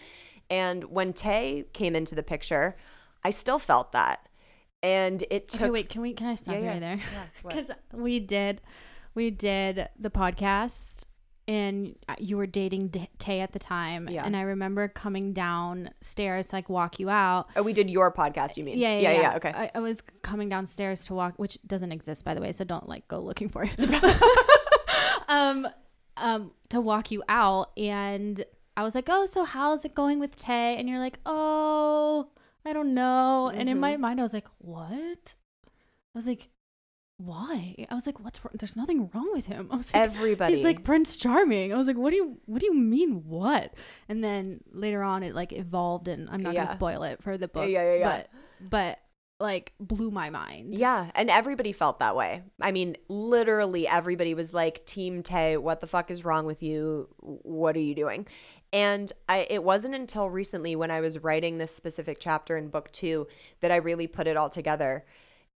[0.49, 2.77] And when Tay came into the picture,
[3.23, 4.27] I still felt that.
[4.81, 6.71] And it took Okay, wait, can we can I stop Yeah, you yeah.
[6.71, 6.97] right there?
[6.97, 7.25] Yeah.
[7.47, 8.61] Because we did
[9.15, 11.03] we did the podcast
[11.47, 14.07] and you were dating D- Tay at the time.
[14.09, 14.23] Yeah.
[14.25, 17.49] And I remember coming downstairs to like walk you out.
[17.55, 18.77] Oh, we did your podcast, you mean?
[18.77, 19.35] Yeah, yeah, yeah.
[19.35, 19.49] okay.
[19.53, 22.87] I, I was coming downstairs to walk, which doesn't exist by the way, so don't
[22.87, 23.75] like go looking for it.
[25.27, 25.67] um,
[26.17, 28.43] um, to walk you out, and
[28.77, 32.29] I was like, "Oh, so how's it going with Tay?" And you're like, "Oh,
[32.65, 33.79] I don't know." And in Mm-hmm.
[33.81, 35.35] my mind, I was like, "What?"
[36.15, 36.49] I was like,
[37.25, 38.53] "Why?" I was like, "What's wrong?
[38.59, 40.55] There's nothing wrong with him." I was like, Everybody.
[40.55, 41.73] He's like Prince Charming.
[41.73, 43.23] I was like, "What do you What do you mean?
[43.27, 43.73] What?"
[44.09, 46.65] And then later on, it like evolved, and I'm not Yeah.
[46.65, 47.69] gonna spoil it for the book.
[47.69, 48.07] yeah, yeah, yeah.
[48.61, 48.99] But but
[49.39, 50.73] like blew my mind.
[50.75, 52.43] Yeah, and everybody felt that way.
[52.61, 57.09] I mean, literally everybody was like, "Team Tay, what the fuck is wrong with you?
[57.19, 58.27] What are you doing?"
[58.71, 62.91] And I it wasn't until recently when I was writing this specific chapter in book
[62.91, 63.27] 2
[63.61, 65.05] that I really put it all together.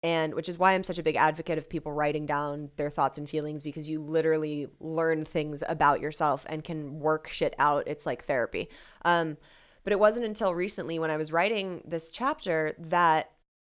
[0.04, 3.18] And which is why I'm such a big advocate of people writing down their thoughts
[3.18, 7.84] and feelings because you literally learn things about yourself and can work shit out.
[7.88, 8.70] It's like therapy.
[9.04, 9.38] Um
[9.84, 13.32] but it wasn't until recently when I was writing this chapter that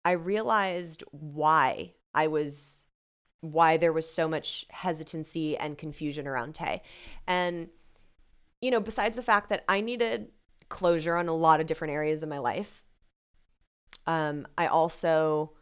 [0.05, 2.87] I realized why I was
[3.43, 6.83] why there was so much hesitancy and confusion around Tay.
[7.27, 7.69] And
[8.61, 10.29] you know, besides the fact that I needed
[10.69, 12.85] closure on a lot of different areas of my life,
[14.07, 15.53] um, I also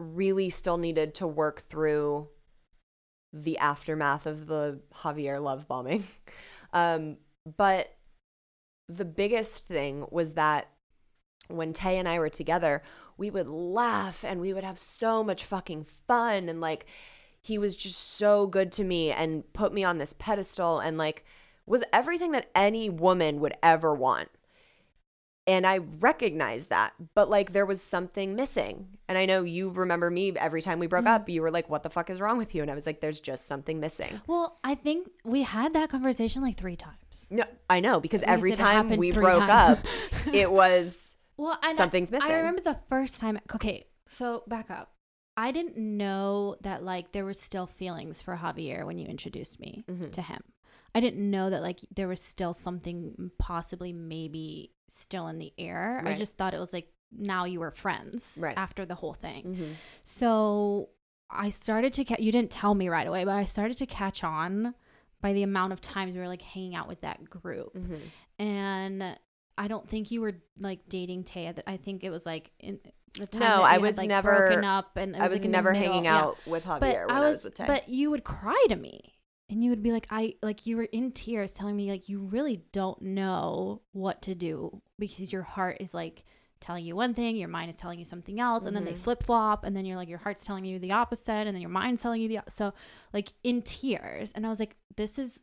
[0.00, 2.28] really still needed to work through
[3.32, 6.06] the aftermath of the Javier love bombing.
[6.72, 7.16] Um,
[7.56, 7.96] but
[8.88, 10.70] the biggest thing was that
[11.48, 12.80] when Tay and I were together,
[13.16, 16.48] we would laugh and we would have so much fucking fun.
[16.48, 16.86] And like,
[17.42, 21.24] he was just so good to me and put me on this pedestal and like
[21.66, 24.28] was everything that any woman would ever want.
[25.46, 28.86] And I recognized that, but like there was something missing.
[29.08, 31.82] And I know you remember me every time we broke up, you were like, what
[31.82, 32.62] the fuck is wrong with you?
[32.62, 34.20] And I was like, there's just something missing.
[34.26, 37.26] Well, I think we had that conversation like three times.
[37.30, 39.80] No, I know because every time we broke times.
[39.80, 39.86] up,
[40.32, 42.32] it was Well, I- Something's I missing.
[42.32, 43.40] remember the first time.
[43.54, 44.92] Okay, so back up.
[45.36, 49.84] I didn't know that like there was still feelings for Javier when you introduced me
[49.90, 50.10] Mm-hmm.
[50.10, 50.42] to him.
[50.94, 56.02] I didn't know that like there was still something possibly maybe still in the air.
[56.04, 58.56] I just thought it was like now you were friends Right.
[58.56, 59.44] after the whole thing.
[59.56, 59.74] Mhm.
[60.04, 60.90] So
[61.28, 62.20] I started to catch.
[62.20, 64.74] You didn't tell me right away, but I started to catch on
[65.20, 68.00] by the amount of times we were like hanging out with that group Mhm.
[68.38, 69.18] and
[69.58, 71.46] I don't think you were like dating Tay.
[71.46, 72.80] at the- I think it was like in
[73.18, 75.40] the time No, I was had, like, never- broken up, and it I was, was
[75.42, 76.16] like, never hanging yeah.
[76.18, 77.66] out with Javier But when I I was, was with Tay.
[77.66, 79.14] but you would cry to me,
[79.50, 82.20] and you would be like, I like you were in tears, telling me like you
[82.20, 86.24] really don't know what to do because your heart is like
[86.60, 88.94] telling you one thing, your mind is telling you something else, and then Mm-hmm.
[88.94, 91.60] they flip flop, and then you're like your heart's telling you the opposite, and then
[91.62, 92.72] your mind's telling you the so
[93.12, 95.40] like in tears, and I was like, this is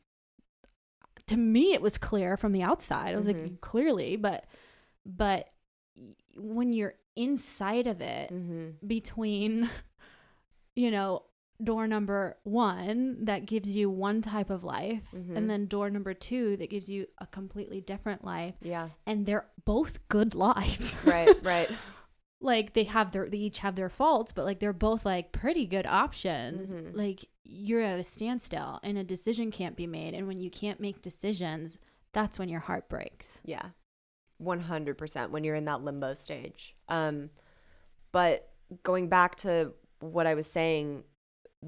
[1.25, 3.13] to me it was clear from the outside.
[3.13, 3.51] I was Mhm.
[3.51, 4.45] like clearly, but
[5.05, 5.49] but
[6.35, 8.85] when you're inside of it Mm-hmm.
[8.87, 9.69] between
[10.75, 11.23] you know
[11.63, 15.35] door number 1 that gives you one type of life Mhm.
[15.35, 18.89] and then door number 2 that gives you a completely different life Yeah.
[19.07, 21.43] and they're both good lives Right.
[21.43, 21.69] Right.
[22.39, 25.65] like they have their they each have their faults but like they're both like pretty
[25.65, 26.95] good options Mhm.
[26.95, 30.79] like you're at a standstill and a decision can't be made and when you can't
[30.79, 31.79] make decisions
[32.13, 33.69] that's when your heart breaks Yeah.
[34.39, 36.75] 100% when you're in that limbo stage.
[36.87, 37.31] Um
[38.11, 38.49] but
[38.83, 41.03] going back to what I was saying,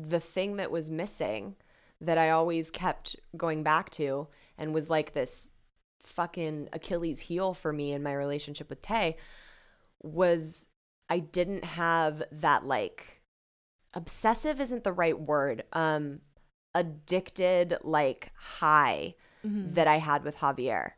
[0.08, 1.56] the thing that was missing
[2.02, 4.28] that I always kept going back to
[4.58, 5.52] and was like this
[6.04, 9.18] fucking Achilles heel for me in my relationship with Tay
[10.02, 10.68] was
[11.10, 13.22] I didn't have that like
[13.94, 15.64] obsessive isn't the right word.
[15.74, 16.22] Um
[16.76, 19.16] addicted like high
[19.74, 20.92] that I had with Javier.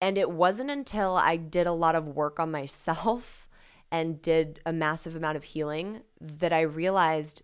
[0.00, 3.48] And it wasn't until I did a lot of work on myself
[3.90, 7.42] and did a massive amount of healing that I realized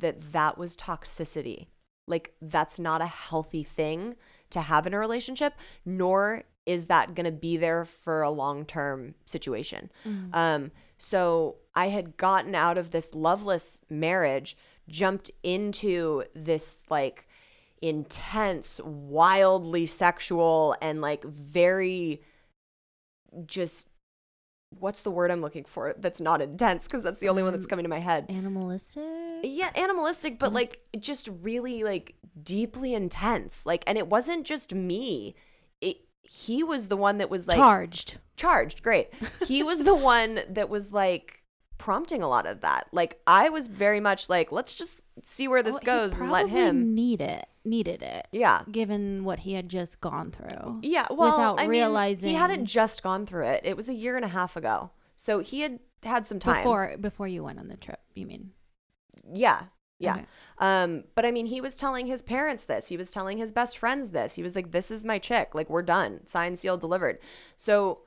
[0.00, 1.66] that that was toxicity.
[2.06, 4.16] Like, that's not a healthy thing
[4.50, 8.64] to have in a relationship, nor is that going to be there for a long
[8.64, 9.90] term situation.
[10.32, 14.56] Um, so I had gotten out of this loveless marriage,
[14.88, 17.26] jumped into this like
[17.80, 22.22] intense, wildly sexual, and like very
[23.46, 23.88] just
[24.78, 27.66] what's the word I'm looking for that's not intense because that's the only one that's
[27.66, 28.26] Um, coming to my head.
[28.28, 29.02] animalistic
[29.44, 30.54] Yeah, animalistic, but Mhm.
[30.54, 33.66] like just really like deeply intense.
[33.66, 35.34] Like, and it wasn't just me.
[35.80, 38.82] It he was the one that was like charged charged.
[38.82, 39.10] Great.
[39.46, 41.41] He was the one that was like
[41.82, 42.86] prompting a lot of that.
[42.92, 46.48] Like I was very much like, let's just see where this Well, goes and let
[46.48, 46.94] him.
[46.94, 48.62] need it needed it Yeah.
[48.70, 51.06] given what he had just gone through Yeah.
[51.10, 53.62] Well, without I mean, realizing he hadn't just gone through it.
[53.64, 54.90] It was a year and a half ago.
[55.16, 56.62] So he had had some time.
[56.62, 58.52] before before you went on the trip you mean
[59.32, 59.62] Yeah.
[59.98, 60.14] Yeah.
[60.14, 60.26] Okay.
[60.58, 62.86] Um, but I mean, he was telling his parents this.
[62.88, 64.32] He was telling his best friends this.
[64.34, 65.54] He was like, "This is my chick.
[65.54, 66.26] Like, we're done.
[66.26, 67.18] Signed, sealed, delivered."
[67.56, 68.00] So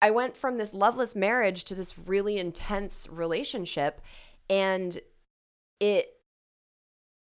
[0.00, 4.00] I went from this loveless marriage to this really intense relationship,
[4.48, 4.98] and
[5.80, 6.14] it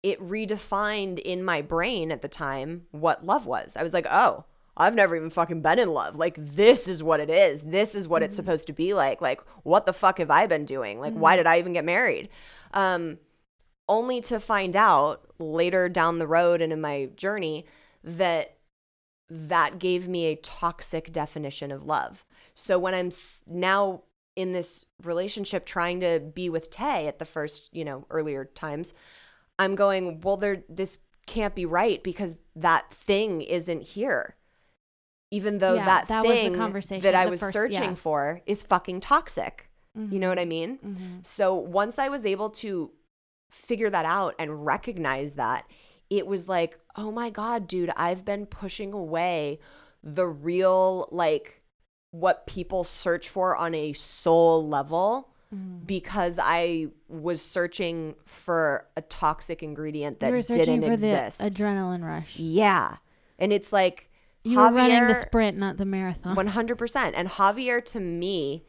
[0.01, 3.76] it redefined in my brain at the time what love was.
[3.76, 4.45] I was like, "Oh."
[4.82, 6.15] I've never even fucking been in love.
[6.15, 7.63] Like, this is what it is.
[7.63, 9.20] This is what it's supposed to be like.
[9.20, 11.01] Like, what the fuck have I been doing?
[11.01, 12.30] Like, why did I even get married?
[12.74, 13.17] Um,
[13.89, 17.65] only to find out later down the road and in my journey
[18.05, 18.55] that
[19.30, 22.26] that gave me a toxic definition of love.
[22.60, 23.10] So when I'm
[23.47, 24.03] now
[24.36, 28.93] in this relationship trying to be with Tay at the first, you know, earlier times,
[29.57, 34.36] I'm going, well, there this can't be right because that thing isn't here.
[35.32, 37.95] Even though Yeah, that, that was the thing conversation, that I was first- searching yeah.
[37.95, 39.70] for is fucking toxic.
[39.95, 40.78] You know what I mean?
[40.78, 41.28] Mhm.
[41.28, 42.91] So once I was able to
[43.49, 45.66] figure that out and recognize that,
[46.10, 49.60] it was like, oh my God, dude, I've been pushing away
[50.01, 51.59] the real, like,
[52.12, 55.86] what people search for on a soul level Mm-hmm.
[55.88, 61.41] because I was searching for a toxic ingredient that you were searching didn't for exist.
[61.41, 62.97] adrenaline rush yeah.
[63.39, 64.12] And it's like,
[64.43, 67.14] you were running the sprint not the marathon 100%.
[67.16, 68.64] And Javier to me,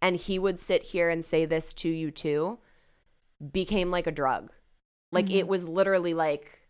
[0.00, 2.58] and he would sit here and say this to you too,
[3.52, 4.50] became like a drug.
[5.10, 5.34] Like Mm-hmm.
[5.36, 6.60] it was literally like,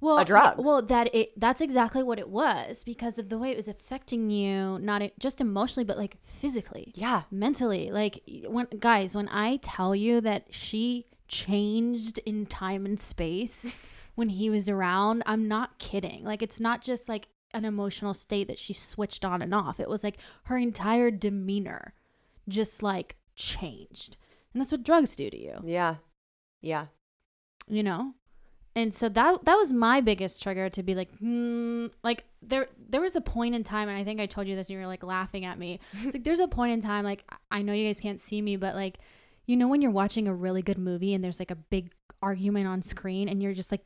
[0.00, 0.58] well, a drug.
[0.58, 4.30] Well, that it that's exactly what it was because of the way it was affecting
[4.30, 7.90] you, not just emotionally, but like physically, yeah, mentally.
[7.90, 13.74] Like when guys, when I tell you that she changed in time and space
[14.14, 16.24] when he was around, I'm not kidding.
[16.24, 19.80] Like it's not just like an emotional state that she switched on and off.
[19.80, 21.94] It was like her entire demeanor
[22.48, 24.16] just like changed.
[24.52, 25.96] And that's what drugs do to you yeah,
[26.62, 26.86] yeah,
[27.68, 28.14] you know
[28.76, 33.00] and so that that was my biggest trigger to be like hmm like there there
[33.00, 34.86] was a point in time and i think i told you this and you were
[34.86, 35.80] like laughing at me.
[35.94, 38.56] It's like there's a point in time like i know you guys can't see me
[38.56, 38.98] but like
[39.46, 41.90] you know when you're watching a really good movie and there's like a big
[42.22, 43.84] argument on screen and you're just like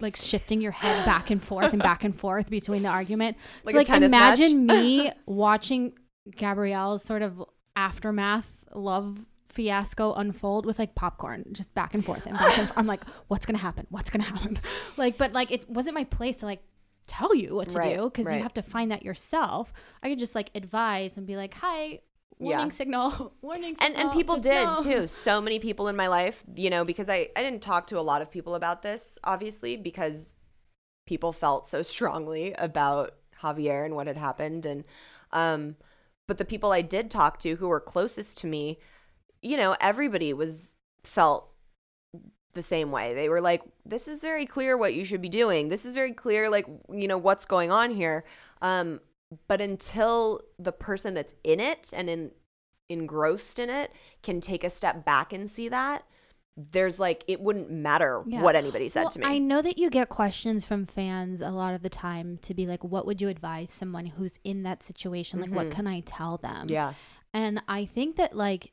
[0.00, 3.36] like shifting your head back and forth and back and forth between the argument?
[3.64, 5.92] Like so like imagine me watching
[6.36, 7.42] gabrielle's sort of
[7.76, 9.18] aftermath love
[9.50, 12.78] fiasco unfold with like popcorn just back and forth and back and forth.
[12.78, 13.86] I'm like, what's gonna happen?
[13.90, 14.58] What's gonna happen?
[14.96, 16.62] Like, but like it wasn't my place to like
[17.06, 18.36] tell you what to Right, do because right.
[18.36, 19.72] you have to find that yourself.
[20.02, 22.00] I could just like advise and be like, hi,
[22.38, 22.70] warning Yeah.
[22.70, 24.00] signal, warning and signal.
[24.02, 25.06] and people just did know." too.
[25.08, 28.02] So many people in my life, you know, because I I didn't talk to a
[28.02, 30.36] lot of people about this, obviously, because
[31.06, 34.84] people felt so strongly about Javier and what had happened, and
[35.32, 35.76] um,
[36.28, 38.78] but the people I did talk to who were closest to me,
[39.42, 41.48] you know, everybody was felt
[42.52, 43.14] the same way.
[43.14, 45.68] They were like, this is very clear what you should be doing.
[45.68, 48.24] This is very clear, like, you know, what's going on here.
[48.60, 49.00] Um,
[49.46, 52.30] but until the person that's in it and in
[52.88, 53.92] engrossed in it
[54.24, 56.02] can take a step back and see that,
[56.56, 58.42] there's like it wouldn't matter Yeah.
[58.42, 59.26] what anybody said Well, to me.
[59.26, 62.66] I know that you get questions from fans a lot of the time to be
[62.66, 65.40] like, what would you advise someone who's in that situation?
[65.40, 65.72] Like, what Mhm.
[65.72, 66.66] can I tell them?
[66.68, 66.94] yeah.
[67.32, 68.72] And I think that, like,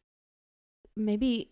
[0.97, 1.51] maybe,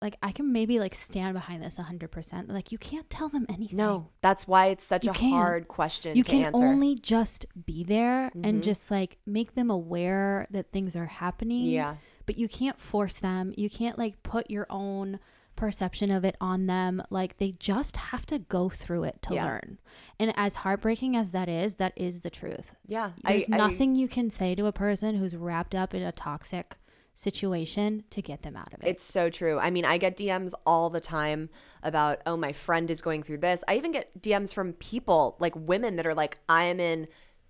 [0.00, 2.48] like, I can maybe, like, stand behind this 100%.
[2.48, 3.76] Like, you can't tell them anything.
[3.76, 5.32] No, that's why it's such You a can't.
[5.32, 6.64] hard question You to can answer.
[6.64, 8.46] only just be there Mhm.
[8.46, 11.66] and just, like, make them aware that things are happening.
[11.66, 11.96] yeah.
[12.26, 13.54] but you can't force them.
[13.56, 15.18] You can't like put your own
[15.56, 17.02] perception of it on them.
[17.08, 19.46] Like they just have to go through it to Yeah.
[19.46, 19.78] learn.
[20.20, 22.72] And as heartbreaking as that is, that is the truth.
[22.84, 23.12] Yeah.
[23.24, 26.12] There's I, I- nothing you can say to a person who's wrapped up in a
[26.12, 26.76] toxic
[27.18, 28.88] situation to get them out of it.
[28.88, 29.58] It's so true.
[29.58, 31.50] I mean, I get DMs all the time
[31.82, 33.64] about, oh, my friend is going through this.
[33.66, 37.08] I even get DMs from people, like women that are like, I am in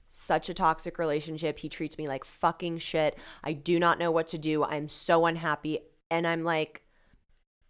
[0.09, 1.59] such a toxic relationship.
[1.59, 3.19] He treats me like fucking shit.
[3.45, 4.65] I do not know what to do.
[4.65, 5.81] I'm so unhappy.
[6.11, 6.83] And I'm like,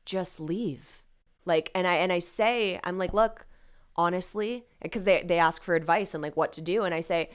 [0.05, 1.03] just leave.
[1.45, 3.47] Like, and I and I say, I'm like, look,
[3.97, 7.31] honestly, because they they ask for advice and like what to do, and I say,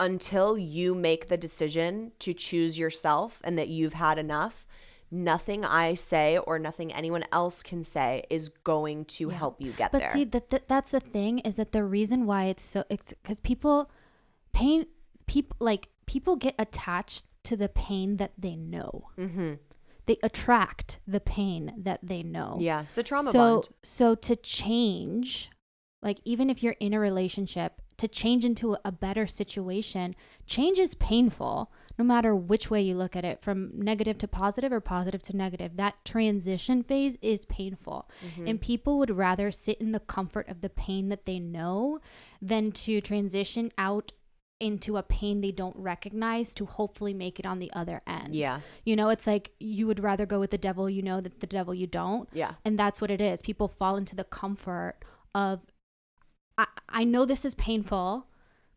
[0.00, 4.66] until you make the decision to choose yourself and that you've had enough,
[5.10, 9.92] nothing I say or nothing anyone else can say is going to help you get
[9.92, 10.12] but there.
[10.12, 13.40] see that, that that's the thing is that the reason why it's so it's because
[13.40, 13.90] people
[14.52, 14.86] pain
[15.26, 19.08] people like people get attached to the pain that they know.
[19.18, 19.54] mm-hmm.
[20.06, 22.56] They attract the pain that they know.
[22.58, 23.68] Yeah, it's a trauma so bond.
[23.82, 25.50] so to change
[26.02, 30.14] like even if you're in a relationship to change into a better situation
[30.46, 34.72] change is painful no matter which way you look at it from negative to positive
[34.72, 38.46] or positive to negative that transition phase is painful Mm-hmm.
[38.48, 42.00] and people would rather sit in the comfort of the pain that they know
[42.42, 44.12] than to transition out
[44.60, 48.60] into a pain they don't recognize to hopefully make it on the other end Yeah,
[48.84, 51.46] you know, it's like you would rather go with the devil you know that the
[51.46, 52.28] devil you don't.
[52.34, 53.40] yeah, And that's what it is.
[53.40, 54.96] People fall into the comfort
[55.34, 55.60] of,
[56.60, 58.26] I, I know this is painful,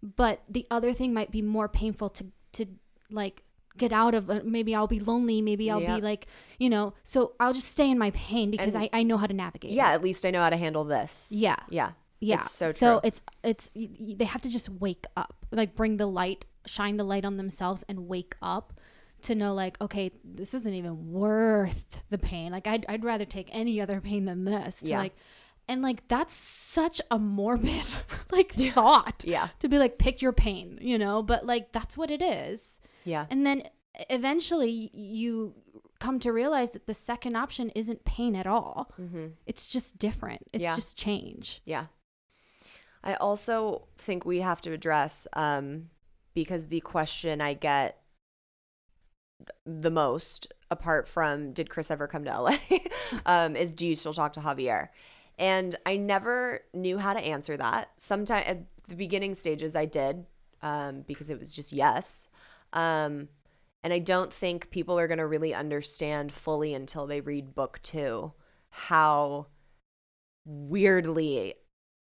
[0.02, 2.66] but the other thing might be more painful to, to
[3.12, 3.44] like
[3.78, 4.30] get out of.
[4.30, 5.42] Uh, maybe I'll be lonely.
[5.42, 5.96] Maybe I'll Yeah.
[5.96, 6.28] be like,
[6.60, 9.28] you know, so I'll just stay in my pain because And- I, I know how
[9.28, 9.72] to navigate.
[9.72, 9.92] yeah.
[9.92, 9.96] it.
[9.96, 11.30] At least I know how to handle this.
[11.32, 11.56] Yeah.
[11.70, 12.36] yeah, Yeah.
[12.40, 16.46] It's so So it's it's they have to just wake up, like bring the light,
[16.66, 18.80] shine the light on themselves, and wake up
[19.24, 22.52] to know like, okay, this isn't even worth the pain.
[22.52, 24.78] Like I'd I'd rather take any other pain than this.
[24.82, 25.00] Yeah.
[25.00, 25.16] Like,
[25.68, 27.86] and like that's such a morbid
[28.32, 29.24] like thought.
[29.26, 29.50] Yeah.
[29.60, 32.60] To be like pick your pain, you know, but like that's what it is.
[33.06, 33.64] yeah, And then
[34.10, 35.54] eventually you
[36.00, 38.92] come to realize that the second option isn't pain at all.
[39.00, 39.28] mm-hmm.
[39.46, 40.42] It's just different.
[40.52, 40.76] It's Yeah.
[40.76, 41.62] just change.
[41.66, 41.86] Yeah.
[43.04, 45.90] I also think we have to address um
[46.34, 48.00] because the question I get
[49.66, 52.58] the most apart from did Chris ever come to LA
[53.26, 54.88] um is do you still talk to Javier?
[55.40, 57.92] And I never knew how to answer that.
[57.98, 60.26] Sometimes at the beginning stages I did
[60.62, 62.28] um because it was just yes.
[62.74, 63.30] Um
[63.84, 67.80] and I don't think people are going to really understand fully until they read book
[67.84, 68.32] 2
[68.70, 69.48] how
[70.46, 71.54] weirdly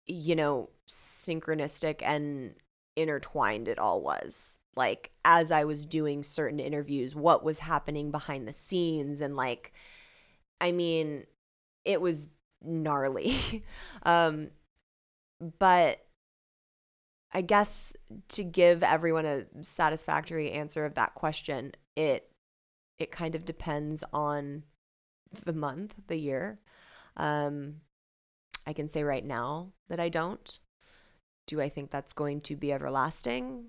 [0.07, 2.55] you know synchronistic and
[2.95, 8.47] intertwined it all was like as i was doing certain interviews what was happening behind
[8.47, 9.73] the scenes and like
[10.61, 11.25] i mean
[11.85, 12.29] it was
[12.63, 13.63] gnarly
[14.03, 14.49] um
[15.59, 16.05] but
[17.33, 17.93] i guess
[18.29, 22.29] to give everyone a satisfactory answer of that question it
[22.99, 24.63] it kind of depends on
[25.45, 26.59] the month the year
[27.17, 27.75] um
[28.65, 30.59] I can say right now that I don't.
[31.47, 33.65] Do I think that's going to be everlasting?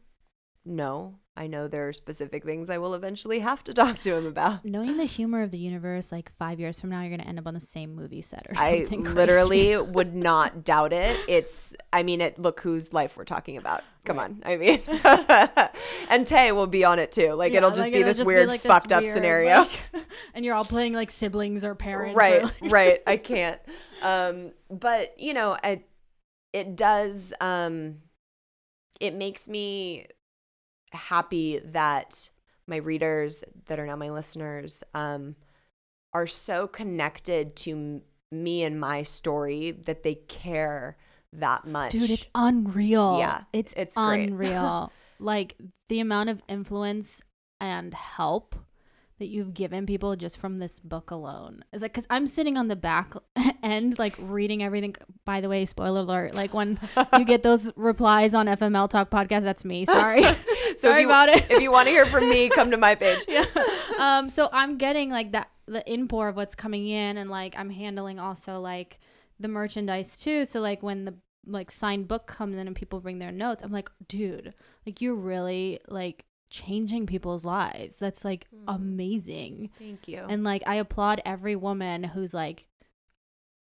[0.64, 1.16] No.
[1.36, 4.64] I know there are specific things I will eventually have to talk to him about.
[4.64, 7.46] Knowing the humor of the universe, like five years from now, you're gonna end up
[7.48, 9.02] on the same movie set or I something.
[9.02, 9.14] crazy.
[9.16, 11.18] literally would not doubt it.
[11.28, 12.38] It's, I mean, it.
[12.38, 13.82] Look whose life we're talking about.
[14.04, 14.80] Come on, I mean,
[16.08, 17.32] and Tay will be on it too.
[17.32, 19.56] Like Yeah, it'll just like, be this just weird, like, this fucked up weird, scenario.
[19.62, 20.04] like-
[20.34, 22.14] and you're all playing like siblings or parents.
[22.14, 23.60] or, right like- right i can't
[24.02, 25.82] um but you know I,
[26.52, 27.96] it does um
[29.00, 30.06] it makes me
[30.94, 32.28] happy that
[32.66, 35.34] my readers that are now my listeners um
[36.12, 40.96] are so connected to m- me and my story that they care
[41.32, 43.18] that much Dude, it's unreal.
[43.18, 44.92] Yeah, it's it's unreal.
[45.18, 45.56] like
[45.88, 47.22] the amount of influence
[47.60, 48.54] and help
[49.18, 52.68] that you've given people just from this book alone is like because i'm sitting on
[52.68, 53.14] the back
[53.62, 54.94] end like reading everything
[55.24, 56.78] by the way spoiler alert like when
[57.18, 61.08] you get those replies on fml talk podcast that's me sorry So sorry if you,
[61.08, 63.24] about it if you want to hear from me, come to my page.
[63.28, 63.44] yeah.
[63.98, 67.70] Um, so I'm getting like that the inpour of what's coming in and like I'm
[67.70, 68.98] handling also like
[69.38, 70.44] the merchandise too.
[70.44, 71.14] So like when the
[71.46, 74.52] like signed book comes in and people bring their notes, I'm like, dude,
[74.84, 76.24] like you're really like
[76.54, 77.96] changing people's lives.
[77.96, 79.70] That's like amazing.
[79.78, 80.24] Thank you.
[80.28, 82.66] And like I applaud every woman who's like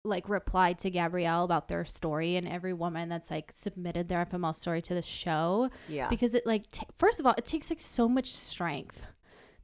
[0.02, 4.54] like replied to Gabrielle about their story and every woman that's like submitted their FML
[4.54, 6.08] story to the show yeah.
[6.08, 9.04] because it like t- first of all it takes like so much strength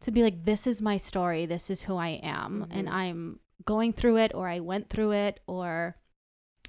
[0.00, 2.92] to be like this is my story this is who i am and Mhm.
[2.92, 5.96] i'm going through it or i went through it or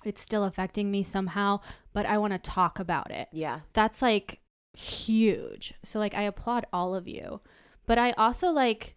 [0.05, 1.59] it's still affecting me somehow
[1.91, 3.59] but i want to talk about it yeah.
[3.73, 4.39] that's like
[4.77, 5.73] huge.
[5.83, 7.41] So like i applaud all of you.
[7.85, 8.95] But i also like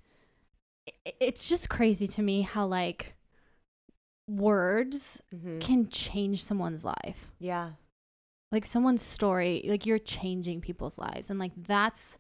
[1.21, 3.15] it's just crazy to me how like
[4.29, 7.31] words hmm can change someone's life.
[7.39, 7.71] Yeah.
[8.53, 11.31] like someone's story like you're changing people's lives.
[11.31, 12.19] And like that's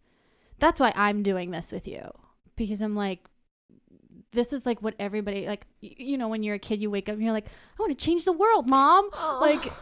[0.58, 2.10] that's why i'm doing this with you.
[2.56, 3.20] Because i'm like
[4.32, 7.14] this is like what everybody like you know when you're a kid you wake up
[7.14, 9.10] and you're like i want to change the world mom.
[9.40, 9.72] Like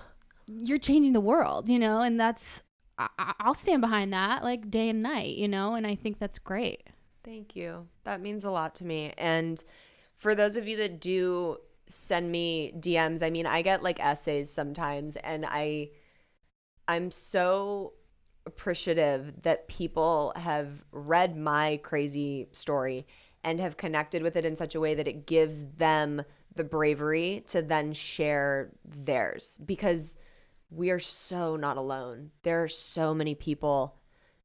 [0.47, 2.01] you're changing the world you know?
[2.01, 2.63] And that's
[2.99, 6.39] I- i'll stand behind that like day and night you know and i think that's
[6.39, 6.83] great
[7.25, 7.87] Thank you.
[8.05, 9.13] That means a lot to me.
[9.19, 9.63] And
[10.17, 14.51] for those of you that do send me DMs, I mean, I get like essays
[14.51, 15.91] sometimes and I
[16.87, 17.93] I'm so
[18.47, 23.07] appreciative that people have read my crazy story
[23.45, 26.23] and have connected with it in such a way that it gives them
[26.55, 30.17] the bravery to then share theirs because
[30.71, 32.31] we are so not alone.
[32.43, 33.97] There are so many people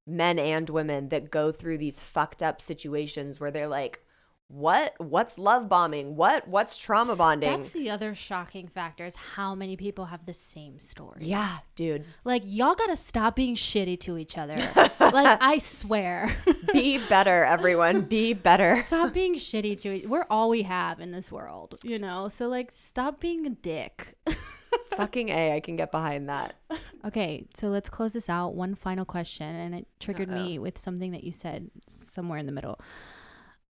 [0.05, 4.03] men and women that go through these fucked up situations where they're like
[4.49, 4.93] what?
[4.99, 6.15] What's love bombing?
[6.15, 6.47] What?
[6.47, 7.63] What's trauma bonding?
[7.63, 11.21] That's the other shocking factor is how many people have the same story.
[11.21, 12.05] Yeah dude.
[12.23, 14.55] Like y'all gotta stop being shitty to each other.
[14.99, 16.35] Like i swear.
[16.71, 18.01] Be better everyone.
[18.01, 18.83] Be better.
[18.87, 22.29] Stop being shitty to each we're all we have in this world you know?
[22.29, 24.15] So like stop being a dick
[24.97, 26.55] fucking a i can get behind that.
[27.05, 28.55] Okay so let's close this out.
[28.55, 32.51] One final question and it triggered me with something that you said somewhere in the
[32.53, 32.79] middle.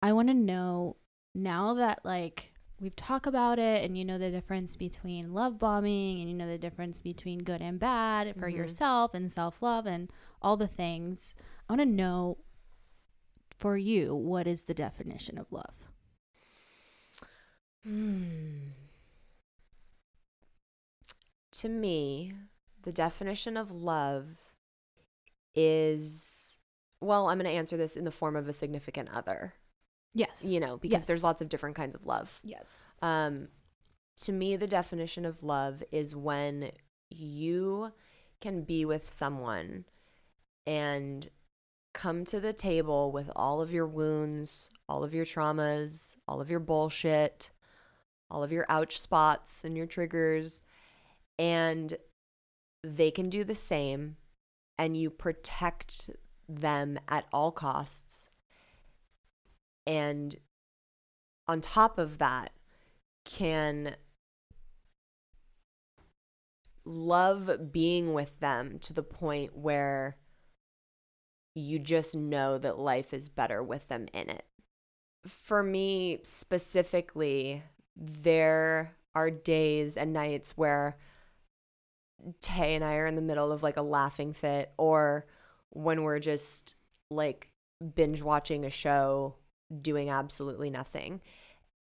[0.03, 0.97] I want to know
[1.33, 6.19] now that like we've talked about it and you know the difference between love bombing
[6.19, 8.57] and you know the difference between good and bad for Mhm.
[8.57, 10.11] yourself and self-love and
[10.41, 11.33] all the things
[11.67, 12.37] i want to know
[13.57, 15.73] for you what is the definition of love?
[17.83, 18.69] Hmm.
[21.59, 22.33] To me,
[22.83, 24.25] the definition of love
[25.53, 26.59] is
[27.01, 29.53] well, I'm going to answer this in the form of a significant other,
[30.13, 31.05] yes you know, because Yes.
[31.05, 32.39] there's lots of different kinds of love.
[32.43, 33.49] yes Um,
[34.23, 36.71] to me, the definition of love is when
[37.09, 37.91] you
[38.41, 39.85] can be with someone
[40.65, 41.29] and
[41.93, 46.49] come to the table with all of your wounds, all of your traumas, all of
[46.49, 47.51] your bullshit,
[48.31, 50.61] all of your ouch spots and your triggers,
[51.37, 51.97] and
[52.83, 54.17] they can do the same,
[54.77, 56.09] and you protect
[56.47, 58.27] them at all costs.
[59.87, 60.37] And
[61.47, 62.51] on top of that,
[63.25, 63.95] can
[66.85, 70.17] love being with them to the point where
[71.55, 74.45] you just know that life is better with them in it.
[75.25, 77.63] For me specifically,
[77.95, 80.97] there are days and nights where
[82.39, 85.25] Tay and I are in the middle of like a laughing fit, or
[85.69, 86.75] when we're just
[87.11, 87.49] like
[87.95, 89.35] binge watching a show,
[89.81, 91.21] doing absolutely nothing.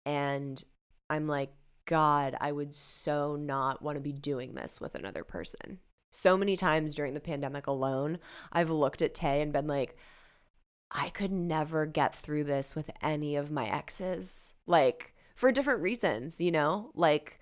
[0.06, 0.64] And
[1.10, 1.54] I'm like,
[1.86, 5.80] God, I would so not want to be doing this with another person.
[6.12, 8.20] So many times during the pandemic alone,
[8.52, 9.98] I've looked at Tay and been like,
[10.92, 14.54] I could never get through this with any of my exes.
[14.68, 16.92] Like, for different reasons, you know?
[16.94, 17.40] Like,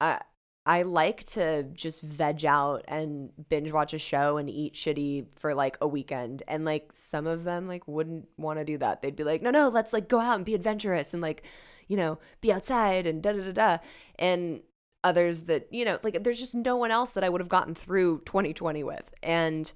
[0.00, 0.20] I.
[0.66, 5.54] I like to just veg out and binge watch a show and eat shitty for
[5.54, 6.42] like a weekend.
[6.48, 9.00] And like some of them like wouldn't want to do that.
[9.00, 11.44] They'd be like, no, no, let's like go out and be adventurous and like,
[11.86, 13.78] you know, be outside and da da da da.
[14.18, 14.60] And
[15.04, 17.76] others that, you know, like there's just no one else that I would have gotten
[17.76, 19.14] through 2020 with.
[19.22, 19.70] And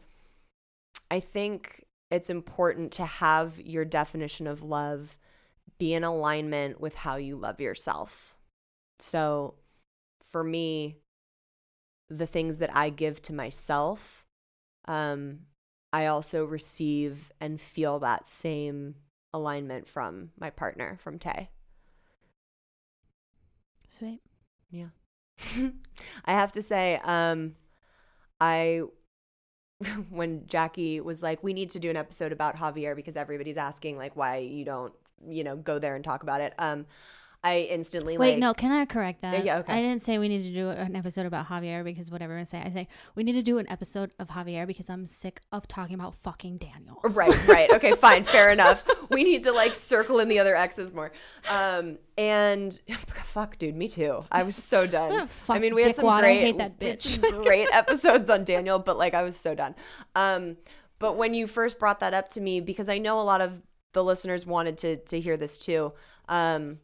[1.09, 5.17] I think it's important to have your definition of love
[5.79, 8.35] be in alignment with how you love yourself.
[8.99, 9.55] So
[10.31, 10.97] for me,
[12.09, 14.27] the things that I give to myself,
[14.87, 15.41] um,
[15.93, 18.97] I also receive and feel that same
[19.33, 21.51] alignment from my partner, from Tay.
[23.89, 24.21] Sweet.
[24.71, 24.89] Yeah.
[26.25, 27.57] I have to say, um,
[28.41, 28.83] I
[30.11, 33.97] when Jackie was like, we need to do an episode about Javier because everybody's asking
[33.97, 34.93] like why you don't,
[35.29, 36.55] you know, go there and talk about it.
[36.59, 36.87] Um,
[37.43, 39.45] I instantly Wait, like no, can I correct that?
[39.47, 39.73] yeah, okay.
[39.73, 42.67] I didn't say we need to do an episode about Javier because what everyone's saying.
[42.67, 45.95] I say we need to do an episode of Javier because I'm sick of talking
[45.95, 47.01] about fucking Daniel.
[47.03, 47.71] Right, right.
[47.81, 48.85] Okay, fine, fair enough.
[49.09, 51.13] We need to like circle in the other X's more.
[51.49, 52.79] Um, and
[53.25, 54.23] fuck, dude, me too.
[54.31, 55.29] I was so done.
[55.49, 57.21] I mean, we had some I great, hate that bitch.
[57.43, 59.75] great episodes on Daniel, but like I was so done.
[60.15, 60.59] Um,
[60.99, 63.63] but when you first brought that up to me, because I know a lot of
[63.93, 65.93] the listeners wanted to to hear this too.
[66.29, 66.79] Um,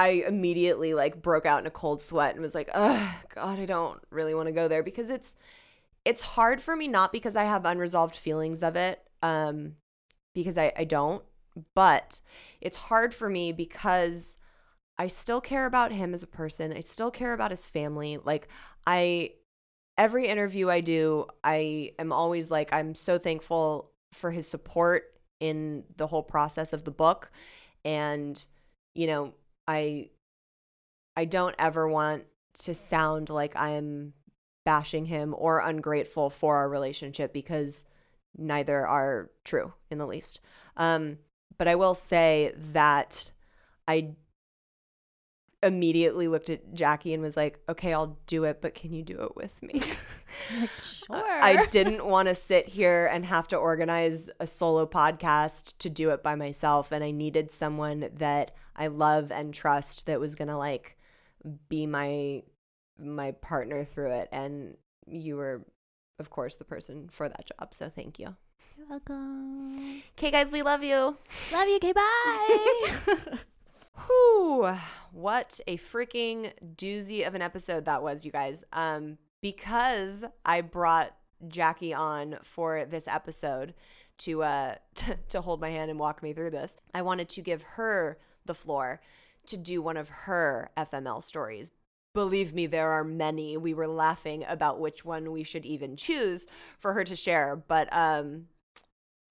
[0.00, 3.66] I immediately like broke out in a cold sweat and was like, "Oh God, I
[3.66, 5.36] don't really want to go there because it's
[6.06, 9.74] it's hard for me not because I have unresolved feelings of it, um,
[10.34, 11.22] because I I don't,
[11.74, 12.22] but
[12.62, 14.38] it's hard for me because
[14.98, 16.72] I still care about him as a person.
[16.72, 18.16] I still care about his family.
[18.24, 18.48] Like
[18.86, 19.32] I
[19.98, 25.84] every interview I do, I am always like I'm so thankful for his support in
[25.98, 27.30] the whole process of the book
[27.84, 28.42] and
[28.94, 29.34] you know,
[29.70, 30.10] I
[31.16, 32.24] I don't ever want
[32.64, 34.14] to sound like I'm
[34.64, 37.84] bashing him or ungrateful for our relationship because
[38.36, 40.40] neither are true in the least.
[40.76, 41.18] Um,
[41.56, 43.30] but I will say that
[43.86, 44.16] I
[45.62, 49.22] immediately looked at Jackie and was like, okay, I'll do it, but can you do
[49.22, 49.82] it with me?
[50.50, 50.70] Like,
[51.06, 51.16] sure.
[51.42, 56.10] I didn't want to sit here and have to organize a solo podcast to do
[56.10, 56.92] it by myself.
[56.92, 60.96] And I needed someone that I love and trust that was going to like
[61.68, 62.42] be my
[62.98, 65.64] my partner through it and you were
[66.18, 68.36] of course the person for that job so thank you
[68.76, 70.02] You're welcome.
[70.18, 71.16] okay guys we love you
[71.52, 71.76] Love you.
[71.76, 73.38] Okay, bye.
[74.10, 74.76] Whew,
[75.12, 78.64] what a freaking doozy of an episode that was, you guys.
[78.72, 81.14] Um, because I brought
[81.46, 83.72] Jackie on for this episode
[84.18, 87.40] to uh t- to hold my hand and walk me through this, I wanted to
[87.40, 89.00] give her the floor
[89.46, 91.70] to do one of her FML stories.
[92.12, 93.56] Believe me, there are many.
[93.56, 96.48] We were laughing about which one we should even choose
[96.80, 98.46] for her to share, but um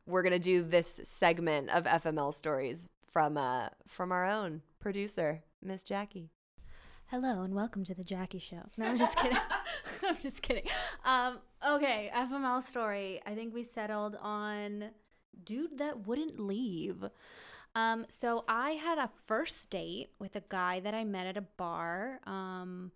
[0.06, 5.84] we're gonna do this segment of FML stories from uh from our own producer, Miss
[5.84, 6.32] Jackie.
[7.08, 8.62] Hello and welcome to the Jackie Show.
[8.78, 9.38] No, I'm just kidding.
[10.04, 10.64] I'm just kidding.
[11.04, 13.22] Um, okay, FML story.
[13.26, 14.86] I think we settled on
[15.44, 17.04] dude that wouldn't leave.
[17.76, 21.42] Um, so I had a first date with a guy that I met at a
[21.42, 22.20] bar.
[22.26, 22.92] Um,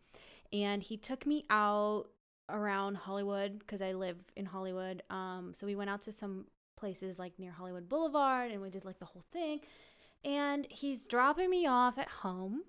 [0.54, 2.06] and he took me out
[2.50, 5.04] around Hollywood because I live in Hollywood.
[5.10, 6.46] Um, so we went out to some
[6.78, 9.62] places like near Hollywood Boulevard and we did like the whole thing.
[10.24, 12.64] And he's dropping me off at home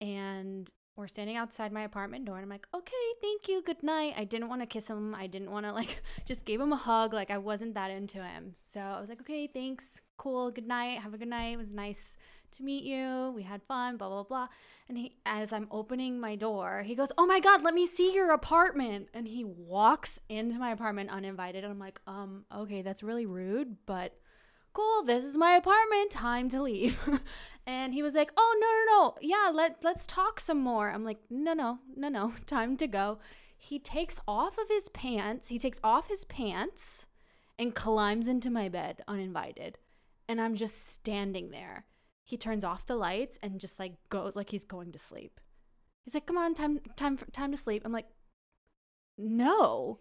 [0.00, 3.62] and we're standing outside my apartment door and I'm like, "Okay, thank you.
[3.62, 5.14] Good night." I didn't want to kiss him.
[5.14, 7.14] I didn't want to like just gave him a hug.
[7.14, 8.54] Like I wasn't that into him.
[8.58, 10.00] So I was like, "Okay, thanks.
[10.18, 10.50] Cool.
[10.50, 11.00] Good night.
[11.00, 11.54] Have a good night.
[11.54, 12.00] It was nice
[12.56, 13.32] to meet you.
[13.34, 14.48] We had fun, blah blah blah."
[14.88, 18.12] And he as I'm opening my door, he goes, "Oh my god, let me see
[18.12, 23.02] your apartment." And he walks into my apartment uninvited and I'm like, "Um, okay, that's
[23.02, 24.19] really rude, but
[24.72, 26.98] cool this is my apartment time to leave.
[27.66, 29.14] And he was like oh no no no.
[29.20, 30.90] Yeah let let's talk some more.
[30.90, 33.18] I'm like no no no no time to go.
[33.56, 37.06] He takes off of his pants he takes off his pants
[37.58, 39.78] and climbs into my bed uninvited.
[40.28, 41.84] And i'm just standing there.
[42.24, 45.38] He turns off the lights and just like goes like he's going to sleep.
[46.04, 47.82] He's like come on time time time to sleep.
[47.84, 48.08] I'm like
[49.18, 50.00] no.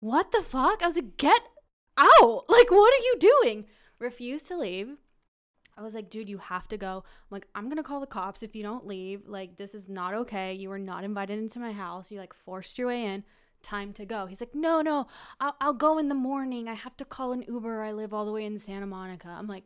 [0.00, 0.82] What the fuck?
[0.82, 1.40] I was like get
[1.96, 2.44] out.
[2.48, 3.64] Like what are you doing
[3.98, 4.96] refused to leave
[5.76, 7.04] I was like, dude, you have to go.
[7.06, 9.26] I'm like, I'm gonna call the cops if you don't leave.
[9.26, 10.54] Like, this is not okay.
[10.54, 12.10] You were not invited into my house.
[12.10, 13.24] You like forced your way in.
[13.62, 14.26] Time to go.
[14.26, 15.06] He's like, no, no,
[15.40, 16.68] I'll, I'll go in the morning.
[16.68, 17.82] I have to call an Uber.
[17.82, 19.28] I live all the way in Santa Monica.
[19.28, 19.64] I'm like,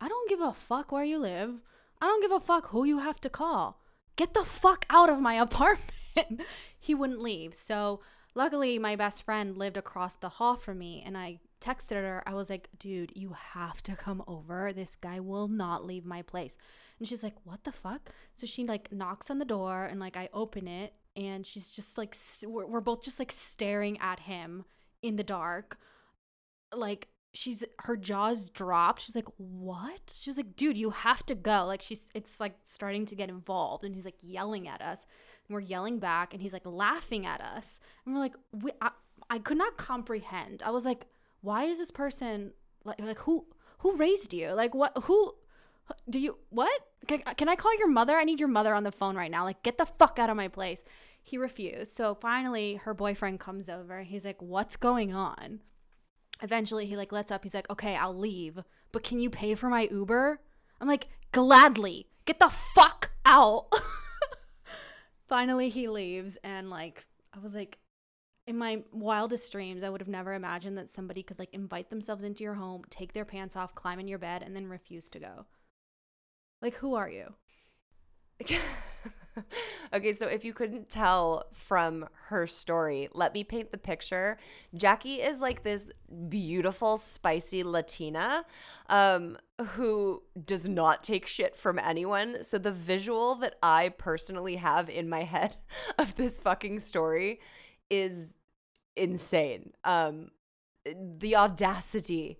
[0.00, 1.60] I don't give a fuck where you live.
[2.00, 3.80] I don't give a fuck who you have to call.
[4.16, 6.42] Get the fuck out of my apartment.
[6.78, 7.54] he wouldn't leave.
[7.54, 8.00] So,
[8.34, 12.22] luckily, my best friend lived across the hall from me, and I texted her.
[12.26, 14.72] I was like, dude, you have to come over.
[14.72, 16.56] This guy will not leave my place.
[16.98, 18.10] And she's like, what the fuck?
[18.32, 21.96] So she like knocks on the door and like I open it and she's just
[21.96, 24.64] like, we're, we're both just like staring at him
[25.02, 25.78] in the dark.
[26.74, 29.02] Like, she's her jaws dropped.
[29.02, 32.54] She's like, "What?" She was like, "Dude, you have to go." Like she's it's like
[32.66, 35.06] starting to get involved and he's like yelling at us.
[35.48, 37.80] And we're yelling back and he's like laughing at us.
[38.04, 38.90] And we're like, we, I,
[39.28, 40.62] I could not comprehend.
[40.64, 41.06] I was like,
[41.42, 42.52] why is this person
[42.84, 43.46] like like who
[43.78, 44.50] who raised you?
[44.50, 45.34] Like what who
[46.08, 46.72] do you what?
[47.06, 48.16] Can, can I call your mother?
[48.16, 49.44] I need your mother on the phone right now.
[49.44, 50.82] Like get the fuck out of my place.
[51.22, 51.92] He refused.
[51.92, 54.02] So finally her boyfriend comes over.
[54.02, 55.60] He's like, "What's going on?"
[56.40, 57.42] Eventually he like lets up.
[57.42, 58.58] He's like, "Okay, I'll leave,
[58.92, 60.40] but can you pay for my Uber?"
[60.80, 62.08] I'm like, "Gladly.
[62.24, 63.66] Get the fuck out."
[65.32, 67.78] finally he leaves and like I was like
[68.46, 72.24] in my wildest dreams, I would have never imagined that somebody could like invite themselves
[72.24, 75.20] into your home, take their pants off, climb in your bed, and then refuse to
[75.20, 75.46] go.
[76.60, 77.34] Like, who are you?
[79.94, 84.38] okay, so if you couldn't tell from her story, let me paint the picture.
[84.74, 85.90] Jackie is like this
[86.28, 88.44] beautiful, spicy Latina
[88.88, 92.42] um, who does not take shit from anyone.
[92.42, 95.56] So the visual that I personally have in my head
[95.98, 97.40] of this fucking story
[97.92, 98.34] is
[98.96, 99.72] insane.
[99.84, 100.30] Um,
[100.84, 102.38] the audacity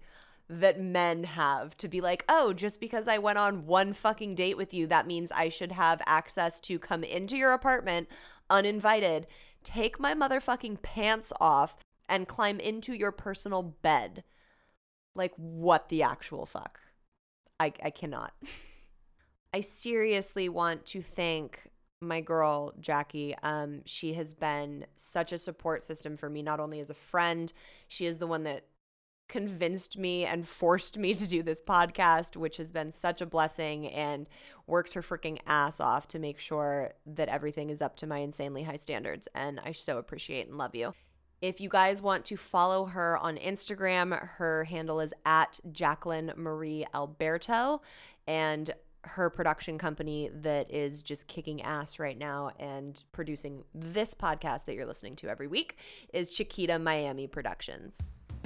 [0.48, 4.56] that men have to be like, oh, just because I went on one fucking date
[4.56, 8.08] with you, that means I should have access to come into your apartment
[8.50, 9.26] uninvited,
[9.62, 11.76] take my motherfucking pants off,
[12.08, 14.24] and climb into your personal bed.
[15.14, 16.80] Like, what the actual fuck?
[17.60, 18.32] I, I cannot.
[19.54, 21.71] I seriously want to thank
[22.02, 23.34] my girl Jackie.
[23.42, 27.52] Um, she has been such a support system for me, not only as a friend,
[27.88, 28.66] she is the one that
[29.28, 33.86] convinced me and forced me to do this podcast, which has been such a blessing
[33.86, 34.28] and
[34.66, 38.62] works her freaking ass off to make sure that everything is up to my insanely
[38.62, 39.28] high standards.
[39.34, 40.92] And I so appreciate and love you.
[41.40, 46.84] If you guys want to follow her on Instagram, her handle is at Jacqueline Marie
[46.94, 47.80] Alberto.
[48.26, 48.70] And
[49.04, 54.74] her production company that is just kicking ass right now and producing this podcast that
[54.74, 55.76] you're listening to every week
[56.12, 58.02] is Chiquita Miami Productions.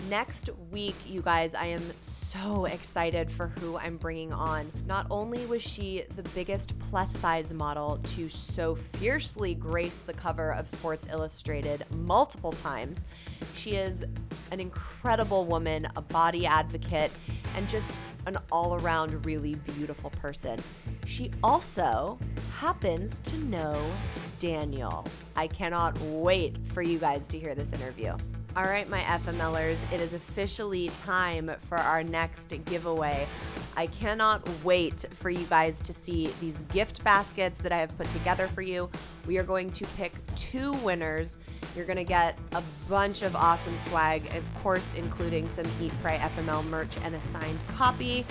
[0.08, 4.70] Next week, you guys, I am so excited for who I'm bringing on.
[4.86, 10.52] Not only was she the biggest plus size model to so fiercely grace the cover
[10.52, 13.04] of Sports Illustrated multiple times,
[13.56, 14.04] she is
[14.52, 17.10] an incredible woman, a body advocate,
[17.56, 17.92] and just
[18.26, 20.60] an all around really beautiful person.
[21.04, 22.16] She also
[22.56, 23.90] happens to know
[24.38, 25.04] Daniel.
[25.34, 28.16] I cannot wait for you guys to hear this interview.
[28.56, 33.28] All right, my FMLers, it is officially time for our next giveaway.
[33.76, 38.08] I cannot wait for you guys to see these gift baskets that I have put
[38.08, 38.88] together for you.
[39.26, 41.36] We are going to pick two winners.
[41.76, 46.16] You're going to get a bunch of awesome swag, of course, including some Eat Pray
[46.16, 48.24] FML merch and a signed copy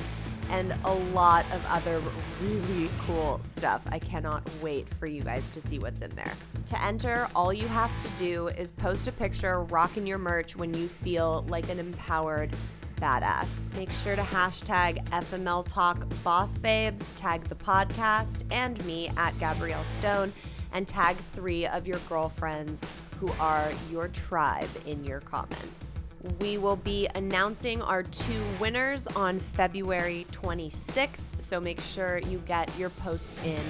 [0.49, 2.01] and a lot of other
[2.41, 3.81] really cool stuff.
[3.87, 6.33] I cannot wait for you guys to see what's in there.
[6.67, 10.73] To enter, all you have to do is post a picture rocking your merch when
[10.73, 12.55] you feel like an empowered
[12.97, 13.61] badass.
[13.75, 19.83] Make sure to hashtag FML Talk Boss Babes, tag the podcast and me at Gabrielle
[19.85, 20.33] Stone,
[20.71, 22.85] and tag three of your girlfriends
[23.19, 26.04] who are your tribe in your comments.
[26.39, 32.75] We will be announcing our two winners on February 26th, so make sure you get
[32.79, 33.61] your posts in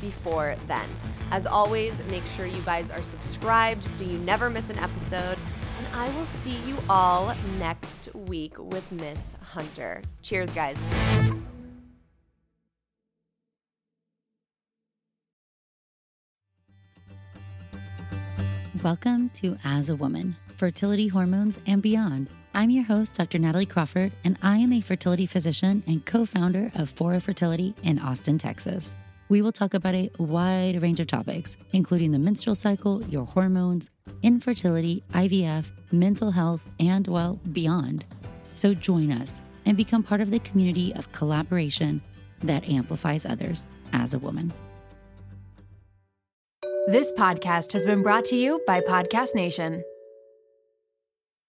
[0.00, 0.88] before then.
[1.30, 5.38] As always, make sure you guys are subscribed so you never miss an episode.
[5.78, 10.02] And I will see you all next week with Miss Hunter.
[10.22, 10.76] Cheers, guys.
[18.82, 22.28] Welcome to As a Woman Fertility Hormones and Beyond.
[22.52, 23.38] I'm your host, Dr.
[23.38, 27.98] Natalie Crawford, and I am a fertility physician and co founder of Fora Fertility in
[27.98, 28.92] Austin, Texas.
[29.30, 33.88] We will talk about a wide range of topics, including the menstrual cycle, your hormones,
[34.22, 38.04] infertility, IVF, mental health, and, well, beyond.
[38.54, 42.02] So join us and become part of the community of collaboration
[42.40, 44.52] that amplifies others as a woman.
[46.88, 49.82] This podcast has been brought to you by Podcast Nation.